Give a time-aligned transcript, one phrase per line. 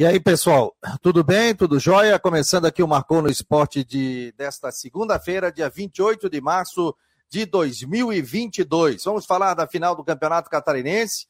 [0.00, 1.54] E aí, pessoal, tudo bem?
[1.54, 2.18] Tudo jóia?
[2.18, 6.96] Começando aqui o Marcou no Esporte de, desta segunda-feira, dia 28 de março
[7.28, 9.04] de 2022.
[9.04, 11.26] Vamos falar da final do Campeonato Catarinense.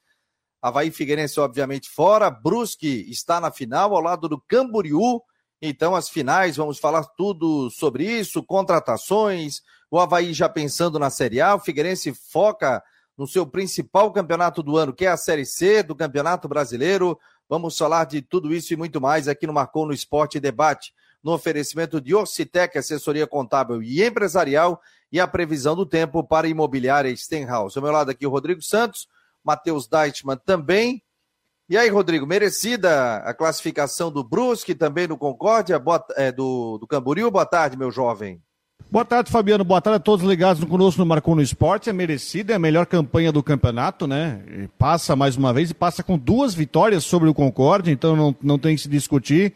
[0.62, 2.30] Havaí Figueirense, obviamente, fora.
[2.30, 5.21] Brusque está na final, ao lado do Camboriú.
[5.61, 11.41] Então, as finais, vamos falar tudo sobre isso, contratações, o Havaí já pensando na Série
[11.41, 12.81] A, o Figueirense foca
[13.19, 17.19] no seu principal campeonato do ano, que é a Série C do Campeonato Brasileiro.
[17.51, 21.32] Vamos falar de tudo isso e muito mais aqui no Marcou no Esporte Debate, no
[21.32, 27.77] oferecimento de Orcitec, assessoria contábil e empresarial, e a previsão do tempo para imobiliária Stenhouse.
[27.77, 29.08] Ao meu lado aqui o Rodrigo Santos,
[29.42, 31.02] Matheus Deitman também.
[31.68, 36.86] E aí, Rodrigo, merecida a classificação do Brusque, também do Concórdia, boa, é, do, do
[36.86, 37.32] Camboriú.
[37.32, 38.41] Boa tarde, meu jovem.
[38.89, 39.65] Boa tarde, Fabiano.
[39.65, 41.91] Boa tarde a todos ligados conosco no Marcou no Esporte.
[41.91, 44.41] É merecida, é a melhor campanha do campeonato, né?
[44.48, 48.37] E passa mais uma vez e passa com duas vitórias sobre o Concorde, então não,
[48.43, 49.55] não tem que se discutir,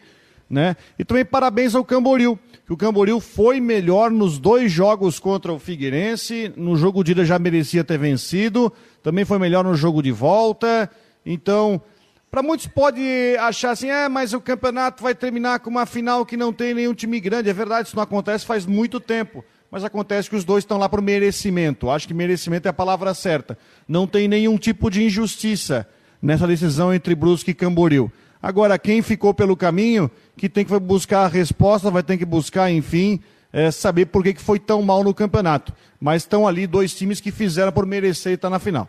[0.49, 0.75] né?
[0.97, 5.59] E também parabéns ao Camboriú, que o Camboriú foi melhor nos dois jogos contra o
[5.59, 6.53] Figueirense.
[6.55, 8.71] No jogo de ida já merecia ter vencido,
[9.03, 10.89] também foi melhor no jogo de volta.
[11.25, 11.81] Então,
[12.29, 13.01] para muitos pode
[13.39, 16.93] achar assim, é, mas o campeonato vai terminar com uma final que não tem nenhum
[16.93, 17.49] time grande.
[17.49, 19.43] É verdade, isso não acontece faz muito tempo.
[19.71, 21.89] Mas acontece que os dois estão lá por merecimento.
[21.89, 23.57] Acho que merecimento é a palavra certa.
[23.87, 25.87] Não tem nenhum tipo de injustiça
[26.21, 28.11] nessa decisão entre Brusque e Camboriú.
[28.41, 32.71] Agora, quem ficou pelo caminho, que tem que buscar a resposta, vai ter que buscar,
[32.71, 33.19] enfim,
[33.51, 35.73] é, saber por que, foi tão mal no campeonato.
[35.99, 38.87] Mas estão ali dois times que fizeram por merecer estar na final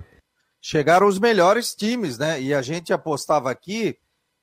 [0.69, 2.42] chegaram os melhores times, né?
[2.42, 3.97] E a gente apostava aqui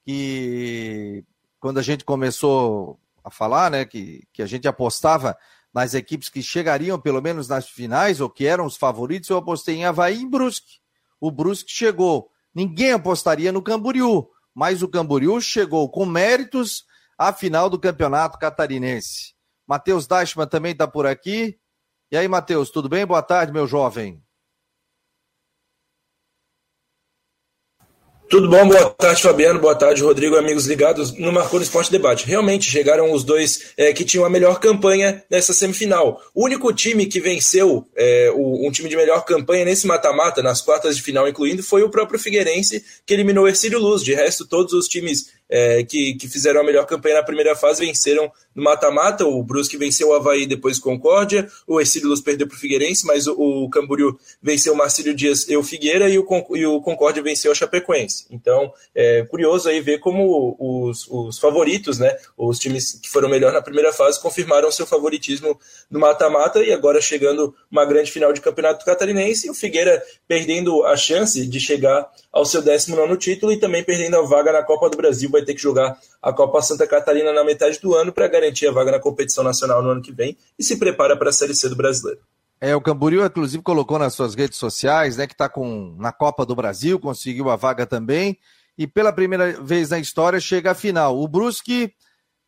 [0.05, 1.21] que
[1.59, 5.37] quando a gente começou a falar, né, que, que a gente apostava
[5.73, 9.75] nas equipes que chegariam pelo menos nas finais ou que eram os favoritos, eu apostei
[9.75, 10.79] em Havaí e em Brusque.
[11.19, 12.29] O Brusque chegou.
[12.55, 16.85] Ninguém apostaria no Camboriú, mas o Camboriú chegou com méritos
[17.17, 19.33] à final do Campeonato Catarinense.
[19.67, 21.59] Matheus Dashman também está por aqui.
[22.09, 23.05] E aí, Matheus, tudo bem?
[23.05, 24.22] Boa tarde, meu jovem.
[28.29, 28.67] Tudo bom?
[28.67, 29.59] Boa tarde, Fabiano.
[29.59, 32.25] Boa tarde, Rodrigo, amigos ligados no Marcou no Esporte Debate.
[32.25, 36.19] Realmente chegaram os dois é, que tinham a melhor campanha nessa semifinal.
[36.33, 40.61] O único time que venceu é, o, um time de melhor campanha nesse mata-mata, nas
[40.61, 44.01] quartas de final, incluindo, foi o próprio Figueirense, que eliminou o Ercílio Luz.
[44.01, 47.85] De resto, todos os times é, que, que fizeram a melhor campanha na primeira fase
[47.85, 49.23] venceram no mata-mata.
[49.23, 53.27] O Brusque venceu o Havaí depois Concórdia, o Ercílio Luz perdeu para o Figueirense, mas
[53.27, 56.25] o, o Camboriú venceu o Marcílio Dias e o Figueira e o,
[56.55, 58.25] e o Concórdia venceu o Chapecoense.
[58.31, 63.53] Então, é curioso aí ver como os, os favoritos, né, os times que foram melhor
[63.53, 68.41] na primeira fase, confirmaram seu favoritismo no mata-mata e agora chegando uma grande final de
[68.41, 73.59] campeonato catarinense e o Figueira perdendo a chance de chegar ao seu 19 título e
[73.59, 75.29] também perdendo a vaga na Copa do Brasil.
[75.29, 78.71] Vai ter que jogar a Copa Santa Catarina na metade do ano para garantir a
[78.71, 81.69] vaga na competição nacional no ano que vem e se prepara para a Série C
[81.69, 82.21] do Brasileiro.
[82.61, 85.51] É, o Camboriú, inclusive, colocou nas suas redes sociais, né, que está
[85.97, 88.37] na Copa do Brasil, conseguiu a vaga também,
[88.77, 91.19] e pela primeira vez na história chega à final.
[91.19, 91.93] O Brusque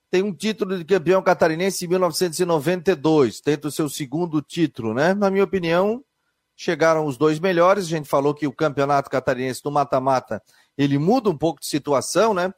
[0.09, 5.13] tem um título de campeão catarinense em 1992, tenta o seu segundo título, né?
[5.13, 6.01] Na minha opinião,
[6.55, 7.83] chegaram os dois melhores.
[7.83, 10.41] A gente falou que o campeonato catarinense no mata-mata
[10.77, 12.53] ele muda um pouco de situação, né?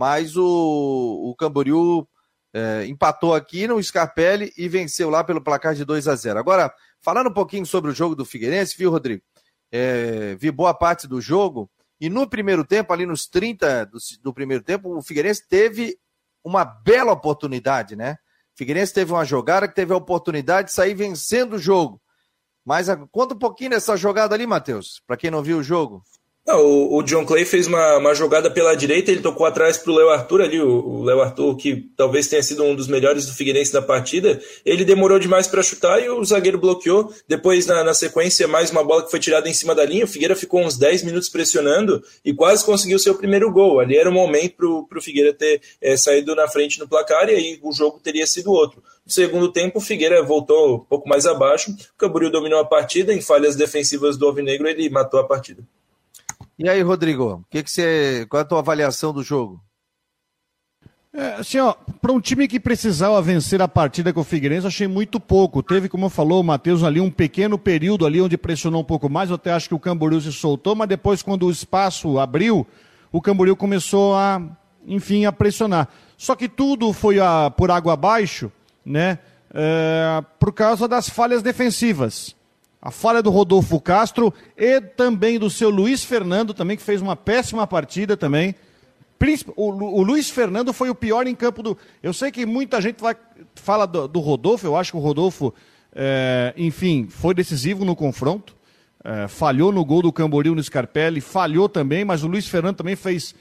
[0.00, 2.08] Mas o, o Camboriú
[2.54, 6.38] é, empatou aqui no Scarpelli e venceu lá pelo placar de 2 a 0.
[6.38, 6.72] Agora,
[7.02, 9.22] falando um pouquinho sobre o jogo do Figueirense, viu, Rodrigo?
[9.70, 14.32] É, vi boa parte do jogo e no primeiro tempo, ali nos 30 do, do
[14.32, 15.98] primeiro tempo, o Figueirense teve
[16.42, 18.16] uma bela oportunidade, né?
[18.54, 22.00] O Figueirense teve uma jogada que teve a oportunidade de sair vencendo o jogo.
[22.64, 26.02] Mas conta um pouquinho dessa jogada ali, Matheus, para quem não viu o jogo.
[26.56, 29.94] O, o, John Clay fez uma, uma, jogada pela direita, ele tocou atrás para o
[29.94, 33.72] Léo Arthur ali, o Léo Arthur, que talvez tenha sido um dos melhores do Figueirense
[33.72, 34.40] da partida.
[34.64, 37.12] Ele demorou demais para chutar e o zagueiro bloqueou.
[37.28, 40.04] Depois, na, na, sequência, mais uma bola que foi tirada em cima da linha.
[40.04, 43.80] O Figueira ficou uns 10 minutos pressionando e quase conseguiu seu primeiro gol.
[43.80, 47.34] Ali era o momento para o Figueira ter é, saído na frente no placar e
[47.34, 48.82] aí o jogo teria sido outro.
[49.04, 51.70] No segundo tempo, o Figueira voltou um pouco mais abaixo.
[51.70, 53.12] O Camboriú dominou a partida.
[53.12, 55.62] Em falhas defensivas do Alvinegro, ele matou a partida.
[56.62, 59.64] E aí, Rodrigo, que que você, qual é a tua avaliação do jogo?
[61.10, 61.56] É, assim,
[62.02, 65.62] para um time que precisava vencer a partida com o Figueirense, achei muito pouco.
[65.62, 69.30] Teve, como falou o Matheus, ali um pequeno período ali onde pressionou um pouco mais.
[69.30, 72.66] Eu até acho que o Camboriú se soltou, mas depois, quando o espaço abriu,
[73.10, 74.42] o Camboriú começou a,
[74.86, 75.88] enfim, a pressionar.
[76.18, 78.52] Só que tudo foi a, por água abaixo,
[78.84, 79.18] né?
[79.54, 82.36] É, por causa das falhas defensivas.
[82.82, 87.14] A falha do Rodolfo Castro e também do seu Luiz Fernando, também que fez uma
[87.14, 88.54] péssima partida também.
[89.54, 91.76] O, Luiz Fernando foi o pior em campo do.
[92.02, 93.14] Eu sei que muita gente vai,
[93.54, 95.52] fala do, do Rodolfo, eu acho que o Rodolfo,
[95.94, 98.56] é, enfim, foi decisivo no confronto.
[99.04, 102.96] É, falhou no gol do Camboriú no Scarpelli, falhou também, mas o Luiz Fernando também
[102.96, 103.34] fez,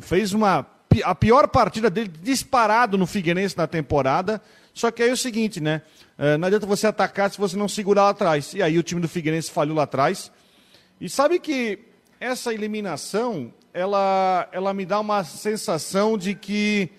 [0.00, 0.66] fez uma,
[1.04, 4.40] a pior partida dele disparado no Figueirense na temporada.
[4.74, 5.82] Só que aí é o seguinte, né?
[6.18, 8.54] É, não adianta você atacar se você não segurar lá atrás.
[8.54, 10.30] E aí o time do Figueirense falhou lá atrás.
[11.00, 11.78] E sabe que
[12.18, 16.90] essa eliminação ela, ela me dá uma sensação de que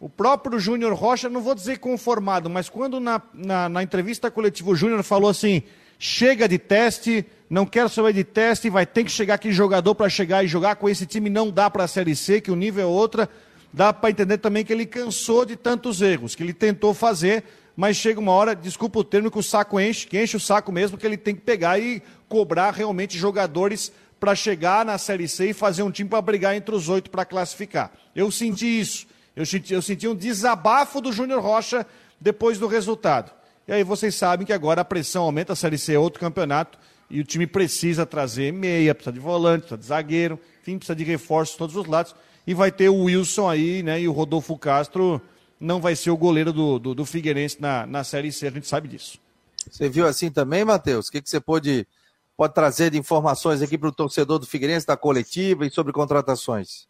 [0.00, 4.70] o próprio Júnior Rocha, não vou dizer conformado, mas quando na, na, na entrevista coletiva
[4.70, 5.62] o Júnior falou assim:
[5.98, 10.08] chega de teste, não quero saber de teste, vai ter que chegar aqui jogador para
[10.08, 12.84] chegar e jogar com esse time, não dá para a Série C, que o nível
[12.84, 13.28] é outra.
[13.72, 17.96] Dá para entender também que ele cansou de tantos erros, que ele tentou fazer, mas
[17.96, 20.98] chega uma hora, desculpa o termo, que o saco enche, que enche o saco mesmo,
[20.98, 25.54] que ele tem que pegar e cobrar realmente jogadores para chegar na Série C e
[25.54, 27.92] fazer um time para brigar entre os oito para classificar.
[28.14, 29.06] Eu senti isso.
[29.34, 31.86] Eu senti, eu senti um desabafo do Júnior Rocha
[32.20, 33.30] depois do resultado.
[33.66, 36.78] E aí vocês sabem que agora a pressão aumenta, a Série C é outro campeonato
[37.10, 41.04] e o time precisa trazer meia, precisa de volante, precisa de zagueiro, enfim, precisa de
[41.04, 42.14] reforços todos os lados.
[42.46, 44.00] E vai ter o Wilson aí, né?
[44.00, 45.20] E o Rodolfo Castro
[45.60, 48.66] não vai ser o goleiro do, do, do Figueirense na, na Série C, a gente
[48.66, 49.18] sabe disso.
[49.70, 51.08] Você viu assim também, Matheus?
[51.08, 51.86] O que, que você pôde
[52.36, 56.86] pode trazer de informações aqui para o torcedor do Figueirense, da coletiva e sobre contratações?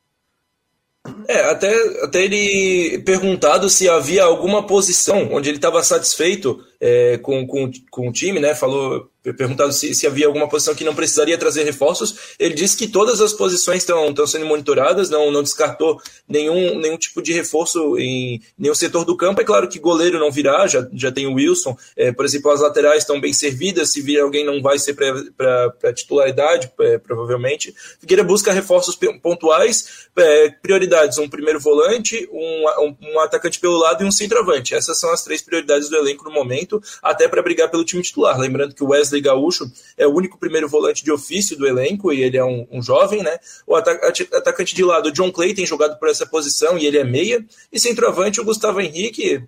[1.27, 7.47] É, até, até ele perguntado se havia alguma posição onde ele estava satisfeito é, com,
[7.47, 8.55] com, com o time, né?
[8.55, 12.15] Falou perguntado se, se, havia alguma posição que não precisaria trazer reforços.
[12.39, 17.23] Ele disse que todas as posições estão, sendo monitoradas, não, não descartou nenhum, nenhum tipo
[17.23, 19.41] de reforço em nenhum setor do campo.
[19.41, 21.77] É claro que goleiro não virá, já, já tem o Wilson.
[21.97, 23.93] É, por exemplo, as laterais estão bem servidas.
[23.93, 27.75] Se vir alguém, não vai ser para titularidade, é, provavelmente.
[28.01, 34.05] Figueira busca reforços pontuais, é, prioridades: um primeiro volante, um, um, um atacante pelo lado
[34.05, 34.75] e um centroavante.
[34.75, 36.68] Essas são as três prioridades do elenco no momento,
[37.03, 38.39] até para brigar pelo time titular.
[38.39, 42.13] Lembrando que o Wesley Wesley Gaúcho é o único primeiro volante de ofício do elenco
[42.13, 43.39] e ele é um, um jovem, né?
[43.67, 47.05] O atacante de lado, o John Clay, tem jogado por essa posição e ele é
[47.05, 47.45] meia.
[47.73, 49.43] E centroavante, o Gustavo Henrique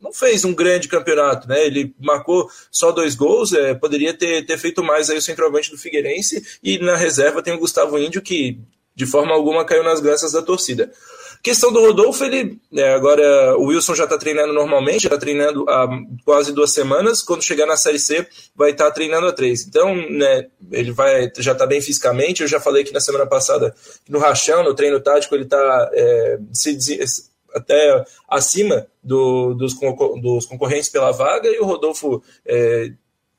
[0.00, 1.66] não fez um grande campeonato, né?
[1.66, 5.78] Ele marcou só dois gols, é, poderia ter, ter feito mais aí o centroavante do
[5.78, 6.44] Figueirense.
[6.62, 8.58] E na reserva tem o Gustavo Índio, que
[8.94, 10.90] de forma alguma caiu nas graças da torcida.
[11.46, 15.64] Questão do Rodolfo, ele é, agora o Wilson já está treinando normalmente, já está treinando
[15.70, 15.88] há
[16.24, 17.22] quase duas semanas.
[17.22, 19.64] Quando chegar na Série C, vai estar tá treinando a três.
[19.64, 22.42] Então, né, ele vai já está bem fisicamente.
[22.42, 23.72] Eu já falei que na semana passada,
[24.08, 26.36] no Rachão, no treino tático, ele está é,
[27.54, 29.72] até acima do, dos,
[30.20, 32.90] dos, concorrentes pela vaga e o Rodolfo é,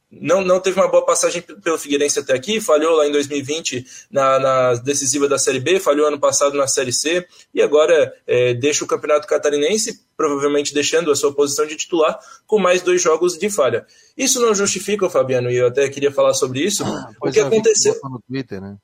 [0.09, 4.39] não, não teve uma boa passagem pelo Figueirense até aqui, falhou lá em 2020 na,
[4.39, 8.85] na decisiva da Série B, falhou ano passado na Série C, e agora é, deixa
[8.85, 13.49] o Campeonato Catarinense, provavelmente deixando a sua posição de titular, com mais dois jogos de
[13.49, 13.85] falha.
[14.15, 17.93] Isso não justifica, Fabiano, e eu até queria falar sobre isso, ah, o que aconteceu...
[18.03, 18.77] No Twitter, né?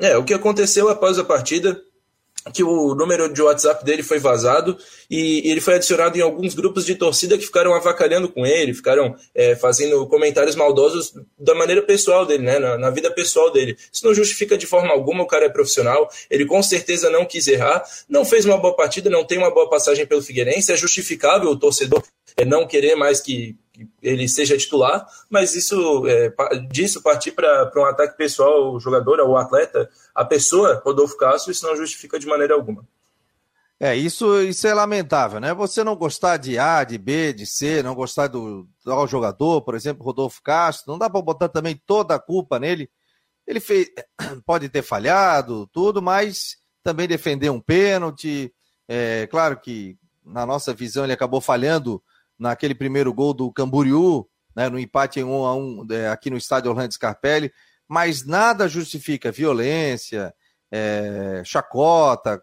[0.00, 1.82] É, o que aconteceu após a partida,
[2.52, 4.76] que o número de WhatsApp dele foi vazado
[5.10, 9.14] e ele foi adicionado em alguns grupos de torcida que ficaram avacalhando com ele, ficaram
[9.34, 13.76] é, fazendo comentários maldosos da maneira pessoal dele, né, na, na, vida pessoal dele.
[13.92, 17.46] Isso não justifica de forma alguma, o cara é profissional, ele com certeza não quis
[17.46, 21.50] errar, não fez uma boa partida, não tem uma boa passagem pelo Figueirense, é justificável
[21.50, 22.02] o torcedor
[22.36, 23.56] é, não querer mais que
[24.02, 26.32] ele seja titular, mas isso é,
[26.70, 31.76] disso partir para um ataque pessoal, jogador, o atleta, a pessoa, Rodolfo Castro, isso não
[31.76, 32.86] justifica de maneira alguma.
[33.80, 35.54] É, isso, isso é lamentável, né?
[35.54, 39.76] Você não gostar de A, de B, de C, não gostar do, do jogador, por
[39.76, 42.90] exemplo, Rodolfo Castro, não dá para botar também toda a culpa nele.
[43.46, 43.88] Ele fez,
[44.44, 48.52] pode ter falhado, tudo, mas também defender um pênalti.
[48.88, 52.02] É, claro que, na nossa visão, ele acabou falhando
[52.38, 56.36] naquele primeiro gol do Camboriú, né, no empate em 1 a 1 é, aqui no
[56.36, 57.52] estádio Orlando Scarpelli,
[57.86, 60.34] mas nada justifica violência,
[60.70, 62.40] é, chacota,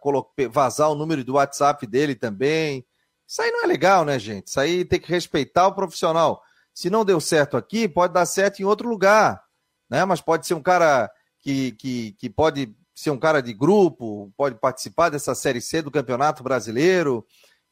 [0.51, 2.85] vazar o número do WhatsApp dele também.
[3.27, 4.47] Isso aí não é legal, né, gente?
[4.47, 6.41] Isso aí tem que respeitar o profissional.
[6.73, 9.41] Se não deu certo aqui, pode dar certo em outro lugar,
[9.89, 10.03] né?
[10.05, 11.09] Mas pode ser um cara
[11.39, 15.91] que, que, que pode ser um cara de grupo, pode participar dessa Série C do
[15.91, 17.25] Campeonato Brasileiro,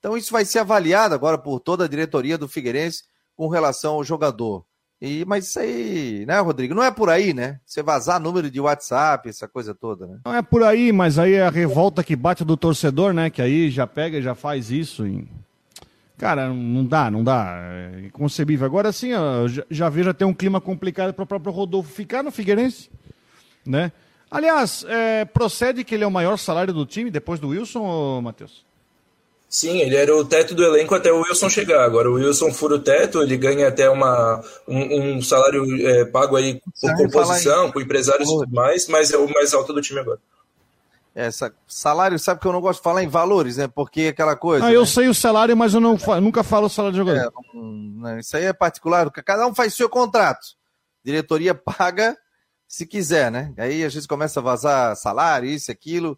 [0.03, 3.03] então isso vai ser avaliado agora por toda a diretoria do Figueirense
[3.38, 4.65] com relação ao jogador.
[5.01, 6.75] E, mas isso aí, né, Rodrigo?
[6.75, 7.62] Não é por aí, né?
[7.65, 10.19] Você vazar número de WhatsApp, essa coisa toda, né?
[10.25, 13.29] Não é por aí, mas aí é a revolta que bate do torcedor, né?
[13.29, 15.07] Que aí já pega e já faz isso.
[15.07, 15.25] E...
[16.17, 17.57] Cara, não dá, não dá.
[17.62, 18.65] É inconcebível.
[18.65, 19.12] Agora sim,
[19.48, 22.91] já, já vejo até um clima complicado para o próprio Rodolfo ficar no Figueirense,
[23.65, 23.89] né?
[24.29, 28.65] Aliás, é, procede que ele é o maior salário do time depois do Wilson, Matheus?
[29.53, 31.86] Sim, ele era o teto do elenco até o Wilson chegar.
[31.86, 36.36] Agora o Wilson fura o teto, ele ganha até uma, um, um salário é, pago
[36.36, 40.00] aí por composição, com empresários e tudo mais, mas é o mais alto do time
[40.00, 40.19] agora.
[41.13, 43.67] Essa, salário, sabe que eu não gosto de falar em valores, né?
[43.67, 44.65] Porque aquela coisa.
[44.65, 44.75] Ah, né?
[44.75, 47.19] eu sei o salário, mas eu não, nunca falo o salário de jogador.
[47.19, 50.48] É, não, isso aí é particular, cada um faz seu contrato.
[51.05, 52.17] Diretoria paga
[52.67, 53.53] se quiser, né?
[53.55, 56.17] Aí a gente começa a vazar salário, isso, aquilo.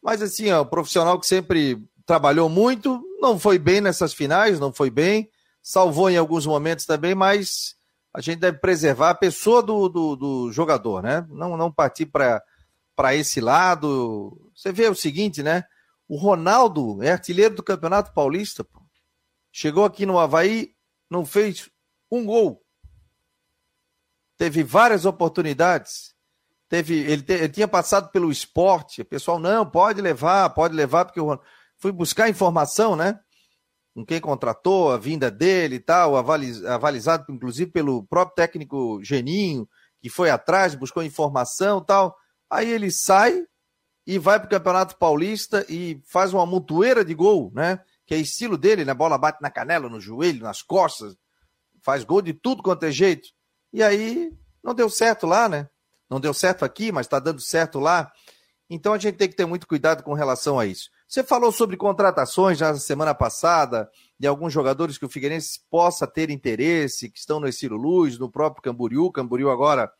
[0.00, 1.76] Mas assim, ó, o profissional que sempre
[2.08, 5.30] trabalhou muito, não foi bem nessas finais, não foi bem,
[5.62, 7.76] salvou em alguns momentos também, mas
[8.14, 11.26] a gente deve preservar a pessoa do, do, do jogador, né?
[11.28, 14.50] Não, não partir para esse lado.
[14.56, 15.64] Você vê o seguinte, né?
[16.08, 18.64] O Ronaldo é artilheiro do Campeonato Paulista.
[18.64, 18.80] Pô.
[19.52, 20.72] Chegou aqui no Havaí,
[21.10, 21.68] não fez
[22.10, 22.64] um gol.
[24.38, 26.14] Teve várias oportunidades.
[26.70, 29.02] Teve, ele, te, ele tinha passado pelo esporte.
[29.02, 33.18] O pessoal, não, pode levar, pode levar, porque o Ronaldo fui buscar informação, né?
[33.94, 39.68] Com quem contratou, a vinda dele e tal, avalizado inclusive pelo próprio técnico Geninho,
[40.00, 42.16] que foi atrás, buscou informação tal.
[42.50, 43.44] Aí ele sai
[44.06, 47.80] e vai para o Campeonato Paulista e faz uma montoeira de gol, né?
[48.06, 48.94] Que é estilo dele, né?
[48.94, 51.16] Bola bate na canela, no joelho, nas costas,
[51.82, 53.28] faz gol de tudo quanto é jeito.
[53.72, 54.32] E aí
[54.62, 55.68] não deu certo lá, né?
[56.08, 58.10] Não deu certo aqui, mas está dando certo lá.
[58.70, 60.88] Então a gente tem que ter muito cuidado com relação a isso.
[61.08, 66.06] Você falou sobre contratações já na semana passada, de alguns jogadores que o Figueirense possa
[66.06, 69.10] ter interesse, que estão no Estilo Luz, no próprio Camboriú.
[69.10, 69.90] Camboriú agora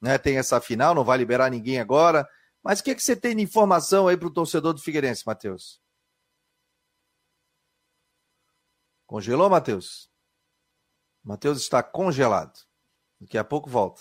[0.00, 2.26] né, tem essa final, não vai liberar ninguém agora.
[2.62, 5.82] Mas o que, que você tem de informação aí para o torcedor do Figueirense, Matheus?
[9.06, 10.10] Congelou, Matheus?
[11.22, 12.58] Matheus está congelado.
[13.20, 14.00] Daqui a pouco volta.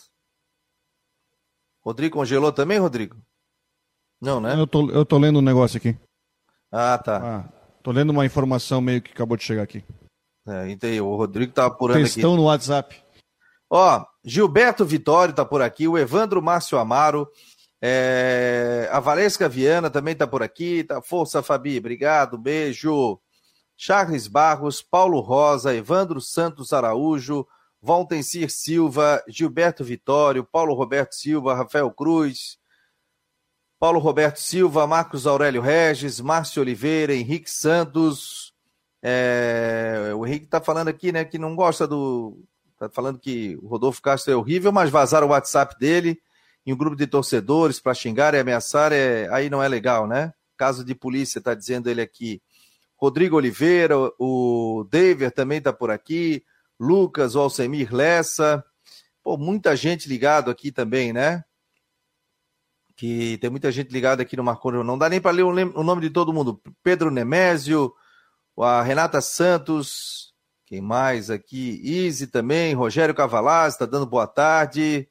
[1.81, 3.21] Rodrigo congelou também, Rodrigo?
[4.21, 4.57] Não, né?
[4.57, 5.97] Eu tô, eu tô lendo um negócio aqui.
[6.71, 7.21] Ah, tá.
[7.23, 7.49] Ah,
[7.81, 9.83] tô lendo uma informação meio que acabou de chegar aqui.
[10.47, 11.01] É, entendi.
[11.01, 12.41] O Rodrigo tá apurando Questão aqui.
[12.41, 13.03] no WhatsApp.
[13.69, 17.27] Ó, Gilberto Vitório tá por aqui, o Evandro Márcio Amaro,
[17.81, 18.87] é...
[18.91, 20.85] a Valesca Viana também tá por aqui.
[20.85, 21.01] Tá...
[21.01, 23.19] Força, Fabi, obrigado, beijo.
[23.75, 27.45] Charles Barros, Paulo Rosa, Evandro Santos Araújo,
[27.81, 32.57] Valtencir Silva, Gilberto Vitório, Paulo Roberto Silva, Rafael Cruz,
[33.79, 38.53] Paulo Roberto Silva, Marcos Aurélio Regis, Márcio Oliveira, Henrique Santos.
[39.03, 42.43] É, o Henrique está falando aqui, né, que não gosta do.
[42.73, 46.19] Está falando que o Rodolfo Castro é horrível, mas vazaram o WhatsApp dele
[46.65, 50.33] em um grupo de torcedores para xingar e ameaçar, é, aí não é legal, né?
[50.57, 52.41] Caso de polícia, está dizendo ele aqui.
[52.97, 56.43] Rodrigo Oliveira, o David também está por aqui,
[56.79, 58.63] Lucas, o Alcemir Lessa.
[59.23, 61.43] Pô, muita gente ligado aqui também, né?
[62.97, 64.83] Que tem muita gente ligada aqui no Marconi.
[64.83, 66.59] Não dá nem para ler o nome de todo mundo.
[66.83, 67.93] Pedro Nemésio,
[68.59, 70.33] a Renata Santos,
[70.65, 71.79] quem mais aqui?
[71.83, 75.07] Izzy também, Rogério Cavalaz, está dando boa tarde.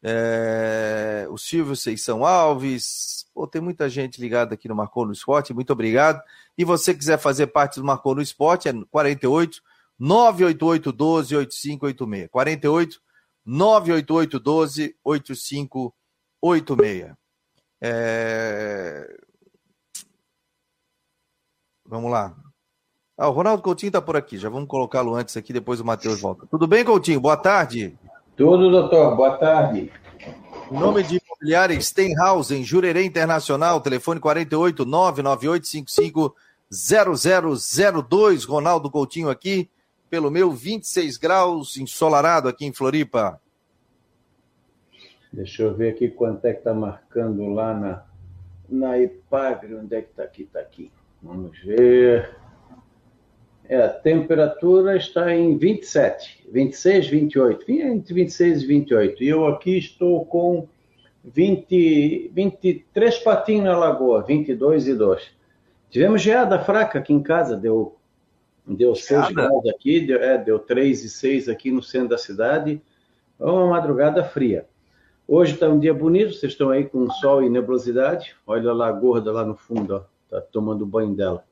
[0.00, 3.26] É, o Silvio Seição Alves.
[3.34, 6.22] Pô, tem muita gente ligada aqui no Marcou no Esporte, muito obrigado.
[6.56, 9.60] E você quiser fazer parte do Marcou no Esporte, é 48
[9.98, 12.30] 988 12 8586.
[12.30, 13.00] 48
[13.44, 16.01] 988 12 8586.
[16.42, 17.12] 86.
[17.80, 19.16] É...
[21.86, 22.34] Vamos lá.
[23.16, 24.36] Ah, o Ronaldo Coutinho está por aqui.
[24.38, 26.46] Já vamos colocá-lo antes aqui, depois o Matheus volta.
[26.46, 27.20] Tudo bem, Coutinho?
[27.20, 27.96] Boa tarde.
[28.36, 29.14] Tudo, doutor.
[29.14, 29.92] Boa tarde.
[30.70, 36.34] Em nome de imobiliária Stenhouse, Jurerê Internacional, telefone 48 99855
[36.70, 38.44] 0002.
[38.44, 39.68] Ronaldo Coutinho aqui,
[40.08, 43.38] pelo meu 26 graus, ensolarado aqui em Floripa.
[45.32, 48.04] Deixa eu ver aqui quanto é que está marcando lá na,
[48.68, 49.74] na Ipagre.
[49.74, 50.42] Onde é que está aqui?
[50.42, 50.92] Está aqui.
[51.22, 52.36] Vamos ver.
[53.64, 59.24] É, a temperatura está em 27, 26, 28, entre 26 e 28.
[59.24, 60.68] E eu aqui estou com
[61.24, 65.30] 20, 23 patinhos na lagoa, 22 e 2.
[65.88, 67.96] Tivemos geada fraca aqui em casa, deu,
[68.66, 72.82] deu 6 graus aqui, deu, é, deu 3 e 6 aqui no centro da cidade.
[73.38, 74.66] Uma madrugada fria.
[75.26, 78.34] Hoje está um dia bonito, vocês estão aí com sol e nebulosidade.
[78.44, 81.44] Olha lá a gorda lá no fundo, está tomando banho dela.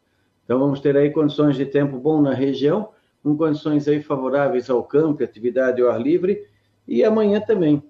[0.44, 2.88] Então vamos ter aí condições de tempo bom na região,
[3.22, 6.46] com condições aí favoráveis ao campo, atividade ao ar livre.
[6.86, 7.80] E amanhã também,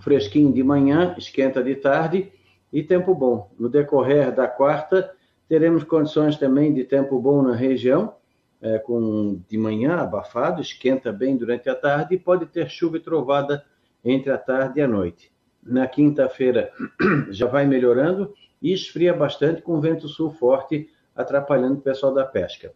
[0.00, 2.32] fresquinho de manhã, esquenta de tarde
[2.72, 3.48] e tempo bom.
[3.56, 5.14] No decorrer da quarta,
[5.48, 8.14] teremos condições também de tempo bom na região,
[8.60, 13.00] é, com de manhã abafado, esquenta bem durante a tarde e pode ter chuva e
[13.00, 13.64] trovada
[14.04, 15.32] entre a tarde e a noite.
[15.62, 16.70] Na quinta-feira
[17.30, 22.72] já vai melhorando e esfria bastante com vento sul forte atrapalhando o pessoal da pesca.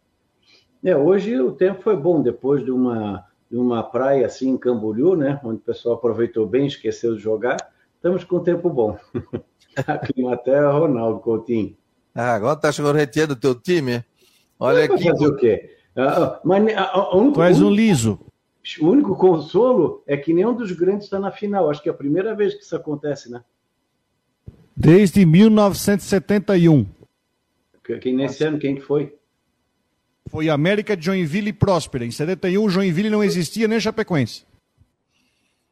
[0.83, 5.17] É, hoje o tempo foi bom depois de uma, de uma praia assim em Camboriú,
[5.17, 7.57] né, onde o pessoal aproveitou bem, esqueceu de jogar.
[7.97, 8.99] Estamos com tempo bom.
[9.87, 11.75] a Climaterra, Ronaldo Coutinho.
[12.15, 14.05] Ah, agora tá chegando retinha do teu time.
[14.59, 15.03] Olha aqui.
[15.03, 15.71] Fazer o quê?
[15.97, 18.21] Ah, mas, ah, tu és um liso.
[18.81, 21.69] O único consolo é que nenhum dos grandes está na final.
[21.69, 23.45] Acho que é a primeira vez que isso acontece, né?
[24.75, 26.87] Desde 1971.
[28.01, 29.15] Quem nesse ano, quem que foi?
[30.29, 32.05] Foi América de Joinville e Próspera.
[32.05, 34.47] Em 71, Joinville não existia nem Chapecoense.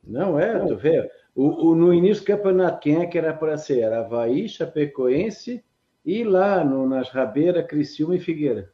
[0.04, 1.08] Não é, tu vê.
[1.34, 3.80] O, o, no início do campeonato, quem é que era para ser?
[3.80, 5.64] Era Havaí, Chapecoense
[6.04, 8.70] e lá no, nas Rabeiras, Criciúma e Figueira.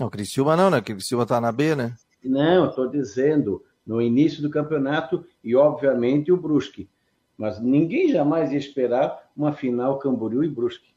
[0.00, 0.80] Não, Criciúma não, né?
[0.80, 1.94] Criciúma está na B, né?
[2.24, 6.88] Não, estou dizendo, no início do campeonato e, obviamente, o Brusque.
[7.36, 10.88] Mas ninguém jamais ia esperar uma final Camboriú e Brusque.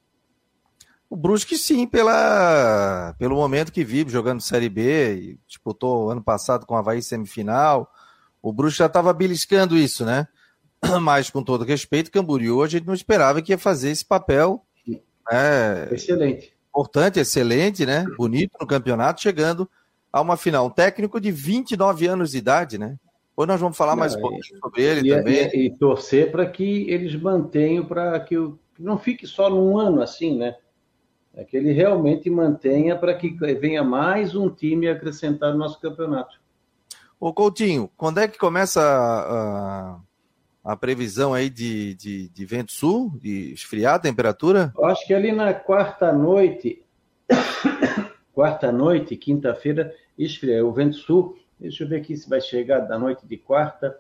[1.09, 6.65] O Brusque sim, pela, pelo momento que vive, jogando Série B, e disputou ano passado
[6.65, 7.91] com o Havaí semifinal.
[8.41, 10.27] O Brusque já estava beliscando isso, né?
[11.01, 14.65] Mas, com todo respeito, Camboriú, a gente não esperava que ia fazer esse papel.
[14.87, 15.89] Né?
[15.91, 16.53] Excelente.
[16.69, 18.05] Importante, excelente, né?
[18.17, 19.69] Bonito no campeonato, chegando
[20.12, 20.68] a uma final.
[20.68, 22.98] Um técnico de 29 anos de idade, né?
[23.36, 25.50] Hoje nós vamos falar mais um pouco sobre ele e, também.
[25.53, 28.36] E, e torcer para que eles mantenham, para que
[28.77, 30.56] não fique só num ano assim, né?
[31.34, 36.41] É que ele realmente mantenha para que venha mais um time acrescentar no nosso campeonato.
[37.20, 40.00] Ô Coutinho, quando é que começa a,
[40.65, 44.74] a, a previsão aí de, de, de, vento sul, de esfriar a temperatura?
[44.77, 46.84] Eu acho que ali na quarta noite,
[48.41, 50.65] quarta noite, quinta-feira, esfria.
[50.65, 53.95] O vento sul, deixa eu ver aqui se vai chegar da noite de quarta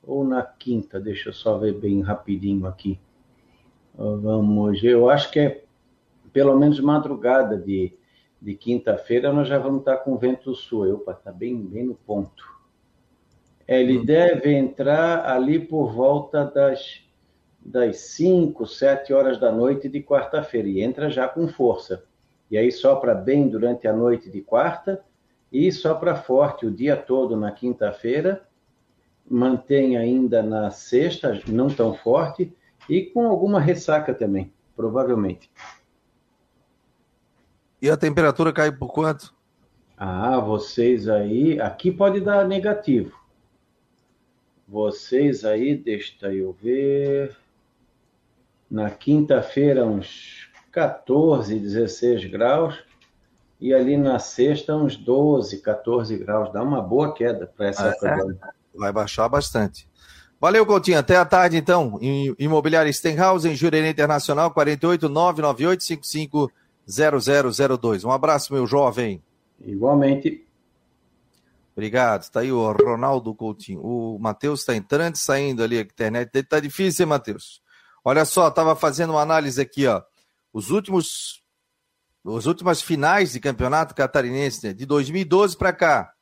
[0.00, 2.96] ou na quinta, deixa eu só ver bem rapidinho aqui.
[3.92, 5.64] Vamos, eu acho que é
[6.32, 7.92] pelo menos madrugada de,
[8.40, 10.94] de quinta-feira, nós já vamos estar com vento sul.
[10.94, 12.44] Opa, está bem, bem no ponto.
[13.66, 14.04] Ele uhum.
[14.04, 17.02] deve entrar ali por volta das,
[17.58, 22.04] das 5, 7 horas da noite de quarta-feira e entra já com força.
[22.52, 25.02] E aí sopra bem durante a noite de quarta
[25.50, 28.46] e sopra forte o dia todo na quinta-feira,
[29.26, 32.54] mantém ainda na sexta, não tão forte,
[32.90, 35.50] e com alguma ressaca também, provavelmente.
[37.80, 39.34] E a temperatura cai por quanto?
[39.96, 41.58] Ah, vocês aí.
[41.58, 43.18] Aqui pode dar negativo.
[44.68, 47.34] Vocês aí, deixa eu ver.
[48.70, 52.82] Na quinta-feira, uns 14, 16 graus.
[53.60, 56.52] E ali na sexta, uns 12, 14 graus.
[56.52, 58.38] Dá uma boa queda para essa ah, época.
[58.42, 58.78] É?
[58.78, 59.88] Vai baixar bastante.
[60.40, 60.98] Valeu, Coutinho.
[60.98, 62.00] Até a tarde, então.
[62.36, 66.50] Imobiliária Stenhouse, em Jurerê Internacional, 48 998 55
[66.84, 68.04] 0002.
[68.04, 69.22] Um abraço, meu jovem.
[69.64, 70.44] Igualmente.
[71.76, 72.22] Obrigado.
[72.22, 73.80] Está aí o Ronaldo Coutinho.
[73.80, 75.78] O Matheus está entrando e saindo ali.
[75.78, 77.62] A internet dele está difícil, hein, Matheus?
[78.04, 80.02] Olha só, estava fazendo uma análise aqui, ó.
[80.52, 81.42] Os últimos.
[82.36, 84.72] As últimas finais de campeonato catarinense, né?
[84.72, 86.12] de 2012 para cá.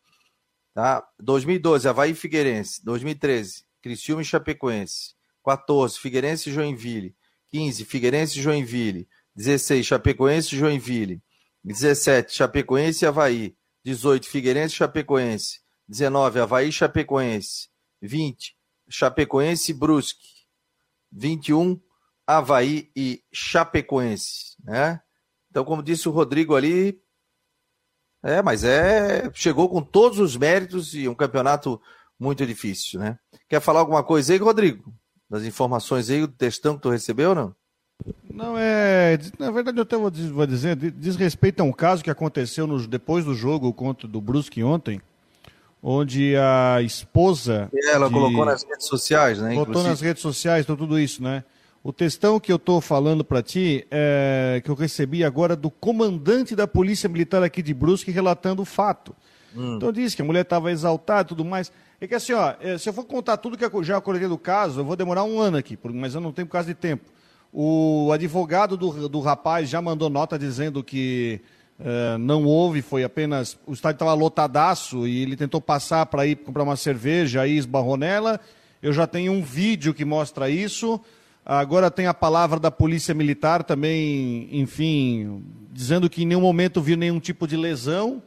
[0.72, 1.06] Tá?
[1.18, 2.82] 2012, Havaí Figueirense.
[2.84, 5.14] 2013, Criciúma e Chapecoense.
[5.44, 7.14] 14, Figueirense e Joinville.
[7.50, 9.08] 15, Figueirense e Joinville.
[9.34, 11.22] 16, Chapecoense e Joinville.
[11.64, 13.56] 17, Chapecoense e Havaí.
[13.84, 15.60] 18, Figueirense e Chapecoense.
[15.88, 17.68] 19, Havaí e Chapecoense.
[18.00, 18.56] 20,
[18.88, 20.26] Chapecoense e Brusque.
[21.12, 21.80] 21,
[22.38, 24.56] Havaí e Chapecoense.
[24.64, 25.00] Né?
[25.50, 27.00] Então, como disse o Rodrigo ali,
[28.22, 29.30] é, mas é.
[29.32, 31.80] Chegou com todos os méritos e um campeonato
[32.18, 33.18] muito difícil, né?
[33.48, 34.92] Quer falar alguma coisa aí, Rodrigo?
[35.28, 37.54] Das informações aí, do textão que tu recebeu não?
[38.30, 39.18] Não, é.
[39.38, 42.86] Na verdade, eu até vou, vou dizer, diz respeito a um caso que aconteceu no,
[42.86, 45.00] depois do jogo contra do Brusque ontem,
[45.82, 47.70] onde a esposa.
[47.90, 49.50] ela de, colocou nas redes sociais, né?
[49.50, 49.90] Botou inclusive.
[49.90, 51.44] nas redes sociais, então tudo isso, né?
[51.82, 56.54] O textão que eu estou falando para ti é que eu recebi agora do comandante
[56.54, 59.16] da Polícia Militar aqui de Brusque relatando o fato.
[59.56, 59.76] Hum.
[59.76, 61.72] Então disse que a mulher estava exaltada e tudo mais.
[61.98, 64.36] É que assim, ó, é, se eu for contar tudo que eu já acordei do
[64.36, 67.04] caso, eu vou demorar um ano aqui, mas eu não tenho por causa de tempo.
[67.52, 71.40] O advogado do, do rapaz já mandou nota dizendo que
[71.80, 73.58] uh, não houve, foi apenas.
[73.66, 77.96] O estádio estava lotadaço e ele tentou passar para ir comprar uma cerveja, aí esbarrou
[77.96, 78.38] nela.
[78.82, 81.00] Eu já tenho um vídeo que mostra isso.
[81.44, 86.96] Agora tem a palavra da Polícia Militar também, enfim, dizendo que em nenhum momento viu
[86.96, 88.22] nenhum tipo de lesão.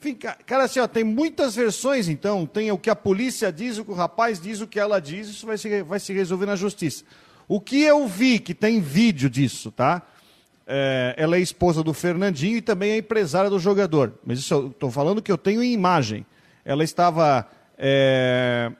[0.00, 2.46] Enfim, cara, assim, ó, tem muitas versões, então.
[2.46, 5.28] Tem o que a polícia diz, o que o rapaz diz, o que ela diz,
[5.28, 7.04] isso vai se, vai se resolver na justiça.
[7.46, 10.02] O que eu vi, que tem vídeo disso, tá?
[10.66, 14.14] É, ela é esposa do Fernandinho e também é empresária do jogador.
[14.24, 16.24] Mas isso eu estou falando que eu tenho em imagem.
[16.64, 18.70] Ela estava é,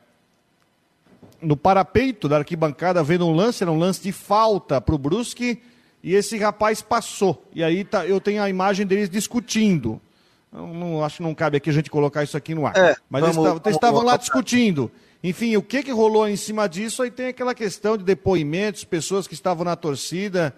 [1.42, 5.60] no parapeito da arquibancada vendo um lance, era um lance de falta para o Brusque,
[6.02, 7.44] e esse rapaz passou.
[7.54, 10.00] E aí tá, eu tenho a imagem deles discutindo.
[10.52, 12.76] Não, não, acho que não cabe aqui a gente colocar isso aqui no ar.
[12.76, 14.90] É, Mas vamos, eles, eles estavam lá discutindo.
[15.22, 17.02] Enfim, o que, que rolou em cima disso?
[17.02, 20.54] Aí tem aquela questão de depoimentos, pessoas que estavam na torcida.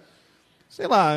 [0.69, 1.17] Sei lá.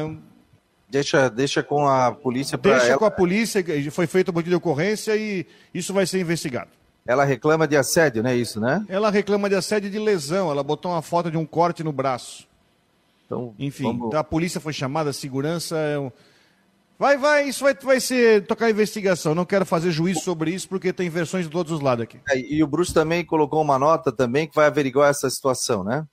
[0.90, 2.98] Deixa, deixa com a polícia para Deixa ela.
[2.98, 6.70] com a polícia, foi feita uma de ocorrência e isso vai ser investigado.
[7.08, 8.84] Ela reclama de assédio, não é isso, né?
[8.90, 10.50] Ela reclama de assédio de lesão.
[10.50, 12.48] Ela botou uma foto de um corte no braço.
[13.26, 14.16] Então, Enfim, vamos...
[14.16, 15.78] a polícia foi chamada, a segurança.
[15.78, 16.12] É
[16.98, 19.36] vai, vai, isso vai, vai ser tocar investigação.
[19.36, 22.20] Não quero fazer juízo sobre isso porque tem versões de todos os lados aqui.
[22.28, 26.08] É, e o Bruce também colocou uma nota também que vai averiguar essa situação, né?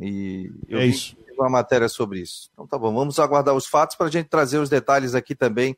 [0.00, 1.16] E eu é isso.
[1.36, 2.48] uma matéria sobre isso.
[2.52, 5.76] Então tá bom, vamos aguardar os fatos para a gente trazer os detalhes aqui também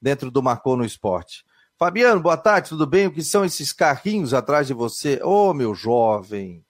[0.00, 1.44] dentro do Marcou no Esporte.
[1.80, 3.06] Fabiano, boa tarde, tudo bem?
[3.06, 5.18] O que são esses carrinhos atrás de você?
[5.24, 6.62] Ô, oh, meu jovem,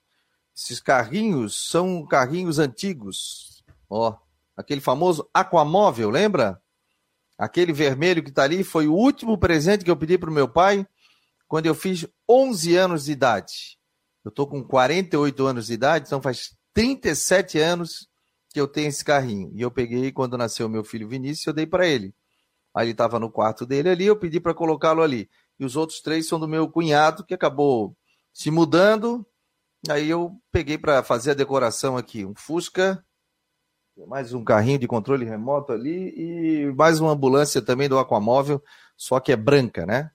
[0.56, 3.64] esses carrinhos são carrinhos antigos.
[3.88, 4.16] Ó,
[4.56, 6.62] aquele famoso aquamóvel, lembra?
[7.36, 10.48] Aquele vermelho que está ali foi o último presente que eu pedi para o meu
[10.48, 10.86] pai
[11.48, 13.80] quando eu fiz 11 anos de idade.
[14.24, 18.08] Eu estou com 48 anos de idade, então faz 37 anos
[18.50, 19.50] que eu tenho esse carrinho.
[19.56, 22.14] E eu peguei quando nasceu meu filho Vinícius, eu dei para ele.
[22.74, 25.28] Aí ele estava no quarto dele ali, eu pedi para colocá-lo ali.
[25.58, 27.96] E os outros três são do meu cunhado, que acabou
[28.32, 29.26] se mudando,
[29.88, 33.02] Aí eu peguei para fazer a decoração aqui, um Fusca,
[34.06, 38.62] mais um carrinho de controle remoto ali e mais uma ambulância também do Aquamóvel,
[38.94, 40.10] só que é branca, né?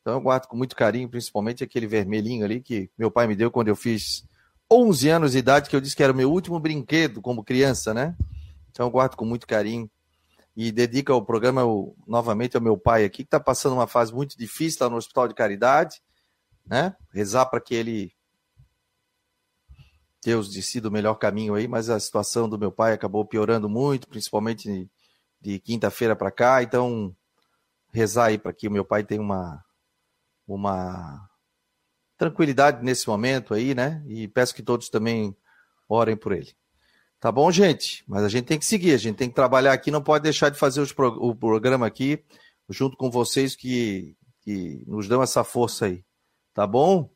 [0.00, 3.50] Então eu guardo com muito carinho, principalmente aquele vermelhinho ali que meu pai me deu
[3.50, 4.24] quando eu fiz
[4.72, 7.92] 11 anos de idade, que eu disse que era o meu último brinquedo como criança,
[7.92, 8.16] né?
[8.70, 9.90] Então eu guardo com muito carinho
[10.56, 11.62] e dedico o programa
[12.06, 15.28] novamente ao meu pai aqui, que está passando uma fase muito difícil lá no Hospital
[15.28, 16.02] de Caridade,
[16.66, 16.96] né?
[17.12, 18.12] Rezar para que ele
[20.22, 24.06] Deus decida o melhor caminho aí, mas a situação do meu pai acabou piorando muito,
[24.06, 24.90] principalmente
[25.40, 26.62] de quinta-feira para cá.
[26.62, 27.16] Então,
[27.92, 29.64] rezar aí para que o meu pai tenha uma,
[30.46, 31.26] uma
[32.18, 34.04] tranquilidade nesse momento aí, né?
[34.06, 35.34] E peço que todos também
[35.88, 36.54] orem por ele.
[37.20, 38.02] Tá bom, gente?
[38.08, 40.48] Mas a gente tem que seguir, a gente tem que trabalhar aqui, não pode deixar
[40.48, 42.24] de fazer o programa aqui
[42.66, 46.02] junto com vocês que, que nos dão essa força aí.
[46.54, 47.10] Tá bom?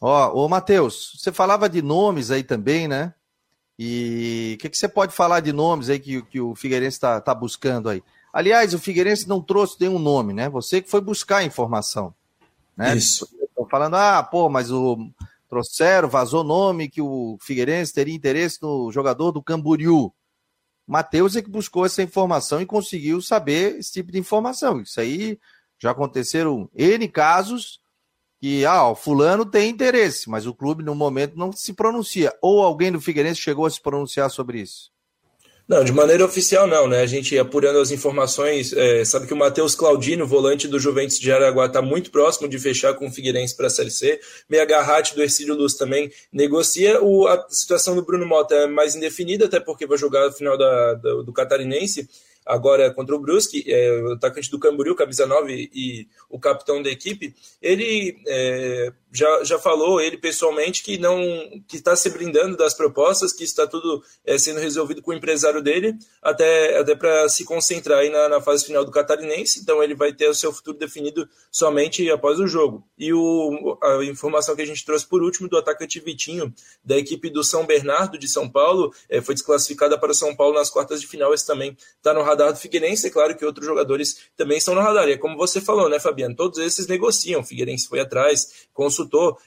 [0.00, 3.12] Ó, ô Matheus, você falava de nomes aí também, né?
[3.76, 7.20] E o que, que, você pode falar de nomes aí que, que o Figueirense está
[7.20, 8.02] tá buscando aí?
[8.32, 10.48] Aliás, o Figueirense não trouxe nenhum nome, né?
[10.48, 12.14] Você que foi buscar a informação.
[12.76, 12.96] Né?
[12.96, 13.28] Isso.
[13.42, 15.10] Estão falando, ah, pô, mas o
[15.50, 20.14] trouxeram, vazou nome que o Figueirense teria interesse no jogador do Camboriú.
[20.86, 24.80] Matheus é que buscou essa informação e conseguiu saber esse tipo de informação.
[24.80, 25.38] Isso aí
[25.78, 27.80] já aconteceram N casos
[28.40, 32.32] que ah, o fulano tem interesse, mas o clube no momento não se pronuncia.
[32.40, 34.90] Ou alguém do Figueirense chegou a se pronunciar sobre isso?
[35.70, 37.00] Não, de maneira oficial não, né?
[37.00, 41.30] A gente apurando as informações, é, sabe que o Matheus Claudino, volante do Juventus de
[41.30, 44.18] Araguá, está muito próximo de fechar com o Figueirense para a Série C.
[44.48, 47.00] Meia Garratti do Ercílio Luz também negocia.
[47.00, 50.58] O, a situação do Bruno Mota é mais indefinida, até porque vai jogar no final
[50.58, 52.08] da, do, do Catarinense
[52.44, 56.90] agora contra o Brusque, é, o atacante do Camboriú, camisa 9 e o capitão da
[56.90, 61.20] equipe, ele é, já, já falou, ele pessoalmente, que não
[61.66, 65.60] que está se brindando das propostas, que está tudo é, sendo resolvido com o empresário
[65.60, 69.94] dele, até, até para se concentrar aí na, na, fase final do Catarinense, então ele
[69.94, 72.86] vai ter o seu futuro definido somente após o jogo.
[72.96, 76.52] E o, a informação que a gente trouxe por último do atacante Vitinho,
[76.84, 80.70] da equipe do São Bernardo de São Paulo, é, foi desclassificada para São Paulo nas
[80.70, 84.30] quartas de final, esse também está no radar do Figueirense, é claro que outros jogadores
[84.36, 87.44] também estão no radar, e é como você falou, né, Fabiano, todos esses negociam, o
[87.44, 88.99] Figueirense foi atrás, consultou,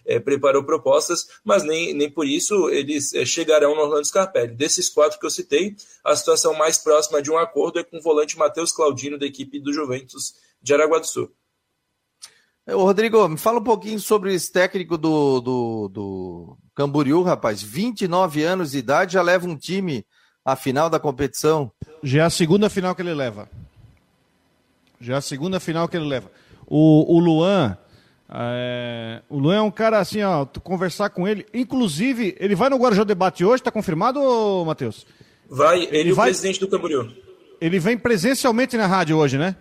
[0.06, 4.56] é, preparou propostas, mas nem, nem por isso eles é, chegarão no Orlando Scarpelli.
[4.56, 8.02] Desses quatro que eu citei, a situação mais próxima de um acordo é com o
[8.02, 11.30] volante Matheus Claudino, da equipe do Juventus de Aragua do Sul.
[12.66, 17.62] Ô, Rodrigo, me fala um pouquinho sobre esse técnico do, do, do Camboriú, rapaz.
[17.62, 20.06] 29 anos de idade, já leva um time
[20.46, 21.70] à final da competição.
[22.02, 23.50] Já é a segunda final que ele leva.
[25.00, 26.32] Já é a segunda final que ele leva.
[26.66, 27.78] O, o Luan,
[28.30, 31.46] é, o Luan é um cara assim, ó, tu conversar com ele.
[31.54, 34.20] Inclusive, ele vai no Guarujá Debate hoje, tá confirmado,
[34.66, 35.06] Matheus?
[35.50, 37.12] Vai, ele, ele vai, o presidente do Camboriú.
[37.62, 39.56] Ele vem presencialmente na rádio hoje, né?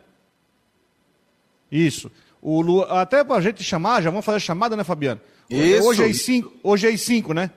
[1.71, 2.11] Isso.
[2.41, 2.83] O Lu...
[2.83, 5.21] Até pra gente chamar, já vamos fazer a chamada, né, Fabiano?
[5.49, 5.87] Isso.
[5.87, 7.51] Hoje é às 5, hoje é às 5, né?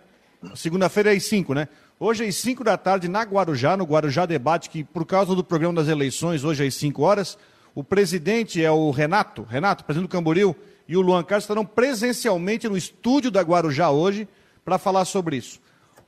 [0.53, 1.67] Segunda-feira é às 5, né?
[1.99, 5.75] Hoje às 5 da tarde, na Guarujá, no Guarujá Debate, que por causa do programa
[5.75, 7.37] das eleições, hoje às 5 horas,
[7.73, 10.55] o presidente é o Renato, Renato, presidente do Camboriú,
[10.88, 14.28] e o Luan Carlos estarão presencialmente no estúdio da Guarujá hoje
[14.63, 15.60] para falar sobre isso.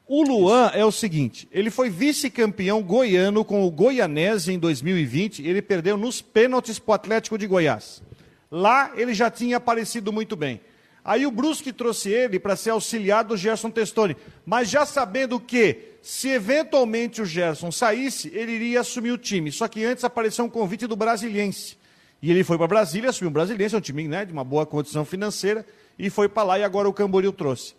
[0.08, 5.62] O Luan é o seguinte, ele foi vice-campeão goiano com o Goianese em 2020, ele
[5.62, 8.02] perdeu nos pênaltis para o Atlético de Goiás.
[8.50, 10.62] Lá ele já tinha aparecido muito bem.
[11.08, 15.94] Aí o Brusque trouxe ele para ser auxiliar do Gerson Testoni, mas já sabendo que,
[16.02, 19.50] se eventualmente o Gerson saísse, ele iria assumir o time.
[19.50, 21.77] Só que antes apareceu um convite do Brasiliense.
[22.22, 24.66] E ele foi para Brasília, assumiu o Brasiliense, é um time né, de uma boa
[24.66, 25.66] condição financeira,
[25.98, 27.76] e foi para lá e agora o Camboriú trouxe.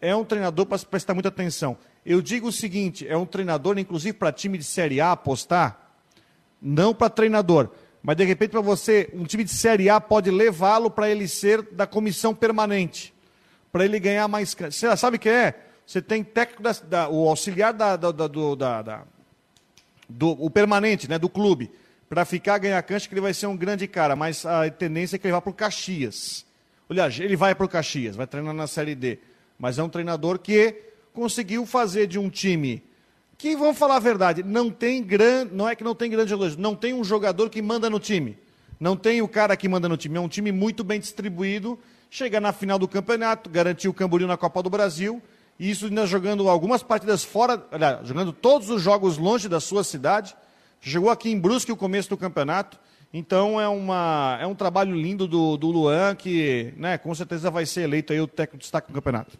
[0.00, 1.76] É um treinador para prestar muita atenção.
[2.04, 5.94] Eu digo o seguinte, é um treinador, inclusive para time de Série A apostar,
[6.60, 7.70] não para treinador,
[8.02, 11.62] mas de repente para você, um time de Série A pode levá-lo para ele ser
[11.62, 13.14] da comissão permanente,
[13.70, 14.54] para ele ganhar mais.
[14.54, 15.54] Você sabe o que é?
[15.86, 18.56] Você tem técnico, da, da, o auxiliar da, da, do,
[20.08, 21.70] do permanente, né, do clube,
[22.12, 25.18] para ficar ganhar cancha, que ele vai ser um grande cara, mas a tendência é
[25.18, 26.44] que ele vá para o Caxias.
[26.86, 29.18] Aliás, ele vai para o Caxias, vai treinar na Série D,
[29.58, 30.74] mas é um treinador que
[31.14, 32.82] conseguiu fazer de um time
[33.38, 36.58] que vamos falar a verdade, não tem grande, não é que não tem grande jogador,
[36.58, 38.36] não tem um jogador que manda no time.
[38.78, 41.78] Não tem o cara que manda no time, é um time muito bem distribuído,
[42.10, 45.22] chega na final do campeonato, garantiu o Camboriú na Copa do Brasil,
[45.58, 47.66] e isso ainda jogando algumas partidas fora,
[48.04, 50.36] jogando todos os jogos longe da sua cidade.
[50.82, 52.78] Chegou aqui em Brusque o começo do campeonato.
[53.14, 57.64] Então é, uma, é um trabalho lindo do, do Luan, que né, com certeza vai
[57.64, 59.38] ser eleito aí o técnico de destaque do campeonato.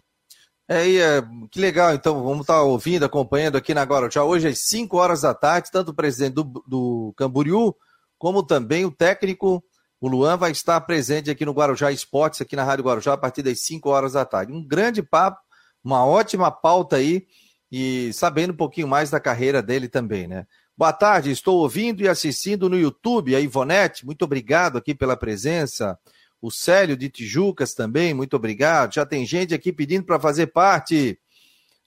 [0.68, 4.22] É, é, que legal, então, vamos estar ouvindo, acompanhando aqui na Guarujá.
[4.22, 7.74] Hoje às 5 horas da tarde, tanto o presidente do, do Camboriú,
[8.16, 9.62] como também o técnico,
[10.00, 13.42] o Luan, vai estar presente aqui no Guarujá Esportes, aqui na Rádio Guarujá, a partir
[13.42, 14.52] das 5 horas da tarde.
[14.52, 15.40] Um grande papo,
[15.82, 17.26] uma ótima pauta aí,
[17.70, 20.46] e sabendo um pouquinho mais da carreira dele também, né?
[20.76, 25.98] Boa tarde, estou ouvindo e assistindo no YouTube a Ivonete, muito obrigado aqui pela presença
[26.42, 28.94] o Célio de Tijucas também, muito obrigado.
[28.94, 31.16] Já tem gente aqui pedindo para fazer parte,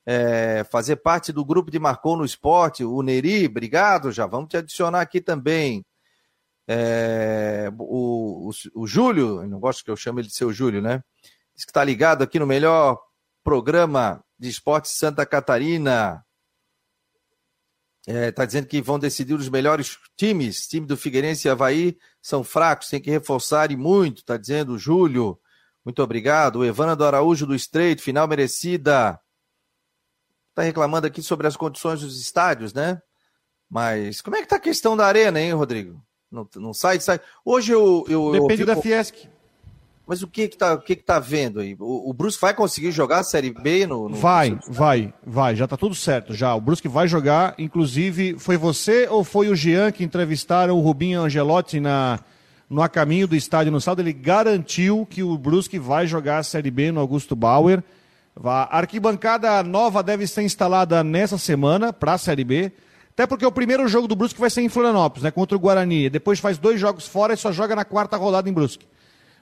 [0.06, 2.86] é, fazer parte do grupo de Marcou no Esporte.
[2.86, 5.86] O Neri, obrigado, já vamos te adicionar aqui também.
[6.66, 11.04] É, o, o, o, Júlio, não gosto que eu chame ele de seu Júlio, né?
[11.54, 12.98] Diz que está ligado aqui no melhor
[13.44, 16.25] programa de esporte Santa Catarina.
[18.08, 20.68] Está é, tá dizendo que vão decidir os melhores times.
[20.68, 24.78] Time do Figueirense e Havaí são fracos, tem que reforçar e muito, está dizendo o
[24.78, 25.40] Júlio.
[25.84, 26.58] Muito obrigado.
[26.58, 29.20] O Evana do Araújo do Estreito, final merecida.
[30.50, 33.02] Está reclamando aqui sobre as condições dos estádios, né?
[33.70, 36.02] Mas como é que está a questão da arena, hein, Rodrigo?
[36.32, 37.20] Não, não sai, sai.
[37.44, 38.06] Hoje eu.
[38.08, 39.28] eu Depende eu da Fiesc.
[40.08, 41.76] Mas o que que tá, que que tá vendo aí?
[41.80, 44.16] O, o Brusque vai conseguir jogar a Série B no, no...
[44.16, 46.54] Vai, vai, vai, já tá tudo certo já.
[46.54, 51.22] O Brusque vai jogar, inclusive, foi você ou foi o Jean que entrevistaram o Rubinho
[51.22, 52.20] Angelotti na
[52.70, 56.44] no a caminho do estádio no sábado, ele garantiu que o Brusque vai jogar a
[56.44, 57.84] Série B no Augusto Bauer.
[58.44, 62.72] A arquibancada nova deve ser instalada nessa semana para a Série B.
[63.12, 66.10] Até porque o primeiro jogo do Brusque vai ser em Florianópolis, né, contra o Guarani.
[66.10, 68.86] Depois faz dois jogos fora e só joga na quarta rodada em Brusque.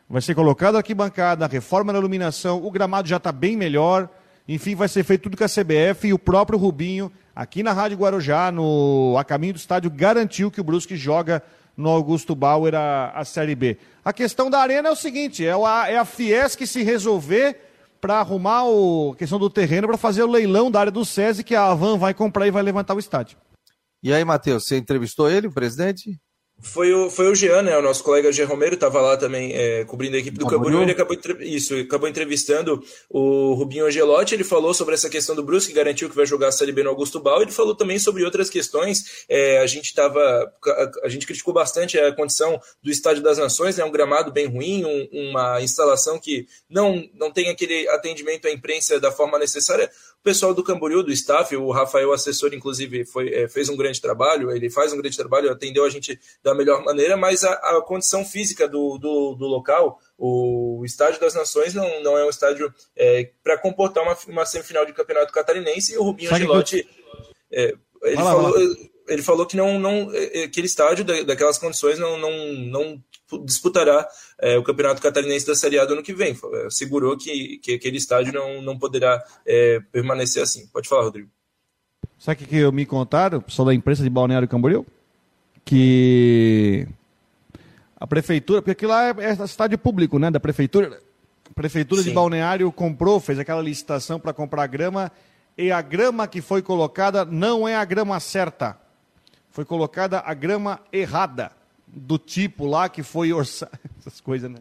[0.09, 4.09] Vai ser colocado aqui bancada, reforma na iluminação, o gramado já está bem melhor.
[4.47, 7.97] Enfim, vai ser feito tudo com a CBF e o próprio Rubinho, aqui na Rádio
[7.97, 11.41] Guarujá, no a caminho do estádio, garantiu que o Brusque joga
[11.75, 13.77] no Augusto Bauer a, a Série B.
[14.03, 17.57] A questão da arena é o seguinte: é a, é a Fies que se resolver
[18.01, 21.55] para arrumar a questão do terreno para fazer o leilão da área do SESI que
[21.55, 23.37] a Avan vai comprar e vai levantar o estádio.
[24.03, 26.19] E aí, Matheus, você entrevistou ele, o presidente?
[26.61, 27.77] Foi o, foi o Jean, né?
[27.77, 30.81] O nosso colega Jean Romero estava lá também é, cobrindo a equipe do Camboriú.
[30.81, 34.33] Ele acabou, isso, acabou entrevistando o Rubinho Angelotti.
[34.33, 36.89] Ele falou sobre essa questão do Brusque, garantiu que vai jogar a Série B no
[36.89, 37.41] Augusto Bal.
[37.41, 39.25] Ele falou também sobre outras questões.
[39.27, 43.75] É, a gente tava, a, a, gente criticou bastante a condição do Estádio das Nações,
[43.75, 43.83] né?
[43.83, 49.01] Um gramado bem ruim, um, uma instalação que não, não tem aquele atendimento à imprensa
[49.01, 49.91] da forma necessária.
[50.23, 53.99] O pessoal do Camboriú, do staff, o Rafael, assessor, inclusive, foi, é, fez um grande
[53.99, 54.51] trabalho.
[54.51, 58.23] Ele faz um grande trabalho, atendeu a gente da melhor maneira, mas a, a condição
[58.23, 63.31] física do, do, do, local, o Estádio das Nações, não, não é um estádio é,
[63.43, 65.91] para comportar uma, uma semifinal de campeonato catarinense.
[65.91, 66.87] E o Rubinho Gilotti,
[67.51, 68.53] é, ele, falou,
[69.09, 73.03] ele falou que não, não é, aquele estádio daquelas condições não, não, não
[73.39, 74.07] disputará
[74.39, 76.37] é, o Campeonato Catarinense da Série A do ano que vem.
[76.69, 80.67] Segurou que, que aquele estádio não, não poderá é, permanecer assim.
[80.67, 81.29] Pode falar, Rodrigo.
[82.19, 84.85] Sabe o que me contaram, pessoal da imprensa de Balneário Camboriú?
[85.65, 86.87] Que
[87.99, 90.29] A prefeitura, porque lá é, é estádio público, né?
[90.29, 91.01] Da prefeitura.
[91.49, 92.09] A prefeitura Sim.
[92.09, 95.11] de Balneário comprou, fez aquela licitação para comprar grama
[95.57, 98.77] e a grama que foi colocada não é a grama certa.
[99.51, 101.51] Foi colocada a grama errada,
[101.95, 103.71] do tipo lá que foi orçado.
[103.99, 104.59] Essas coisas, né?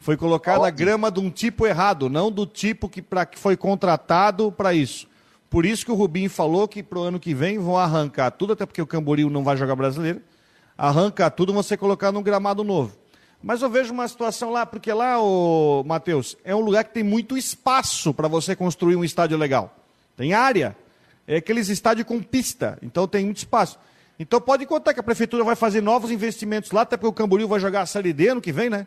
[0.00, 3.56] Foi colocada a grama de um tipo errado, não do tipo que, pra, que foi
[3.56, 5.06] contratado para isso.
[5.50, 8.52] Por isso que o Rubinho falou que para o ano que vem vão arrancar tudo,
[8.52, 10.22] até porque o Camboriú não vai jogar brasileiro.
[10.78, 12.96] Arrancar tudo você colocar num gramado novo.
[13.42, 17.02] Mas eu vejo uma situação lá, porque lá, o Matheus, é um lugar que tem
[17.02, 19.74] muito espaço para você construir um estádio legal.
[20.16, 20.76] Tem área.
[21.26, 23.78] É aqueles estádios com pista, então tem muito espaço.
[24.20, 27.48] Então pode contar que a prefeitura vai fazer novos investimentos lá, até porque o Camboriú
[27.48, 28.86] vai jogar a Série D ano que vem, né?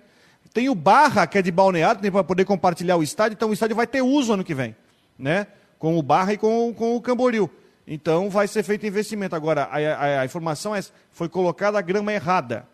[0.53, 3.53] Tem o Barra, que é de balneário, tem para poder compartilhar o estádio, então o
[3.53, 4.75] estádio vai ter uso ano que vem,
[5.17, 5.47] né?
[5.79, 7.49] Com o Barra e com, com o Camboriú.
[7.87, 9.35] Então vai ser feito investimento.
[9.35, 12.67] Agora, a, a, a informação é foi colocada a grama errada.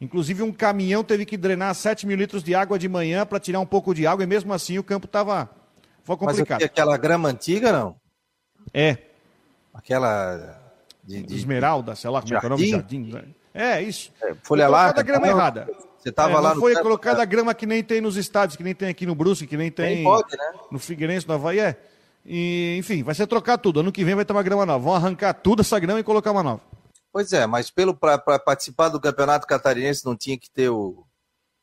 [0.00, 3.60] Inclusive, um caminhão teve que drenar 7 mil litros de água de manhã para tirar
[3.60, 5.48] um pouco de água, e mesmo assim o campo estava
[6.02, 6.60] foi complicado.
[6.60, 7.94] Mas aquela grama antiga, não?
[8.74, 8.98] É.
[9.72, 10.59] Aquela.
[11.02, 12.66] De, de Esmeralda, sei lá como é é o nome?
[12.68, 13.12] Jardim.
[13.12, 13.24] Né?
[13.52, 14.12] É, isso.
[14.22, 14.88] É, folha lá.
[14.88, 15.68] a grama errada.
[15.98, 16.60] Você estava é, lá no.
[16.60, 17.22] Foi campo, colocada né?
[17.22, 19.70] a grama que nem tem nos estádios, que nem tem aqui no Brusque, que nem
[19.70, 19.96] tem.
[19.96, 20.52] Nem pode, né?
[20.70, 21.76] No Figueirense, no Havaí, é.
[22.24, 23.80] E, enfim, vai ser trocar tudo.
[23.80, 24.84] Ano que vem vai ter uma grama nova.
[24.84, 26.60] Vão arrancar tudo essa grama e colocar uma nova.
[27.12, 31.04] Pois é, mas pelo para participar do Campeonato Catarinense não tinha que ter o.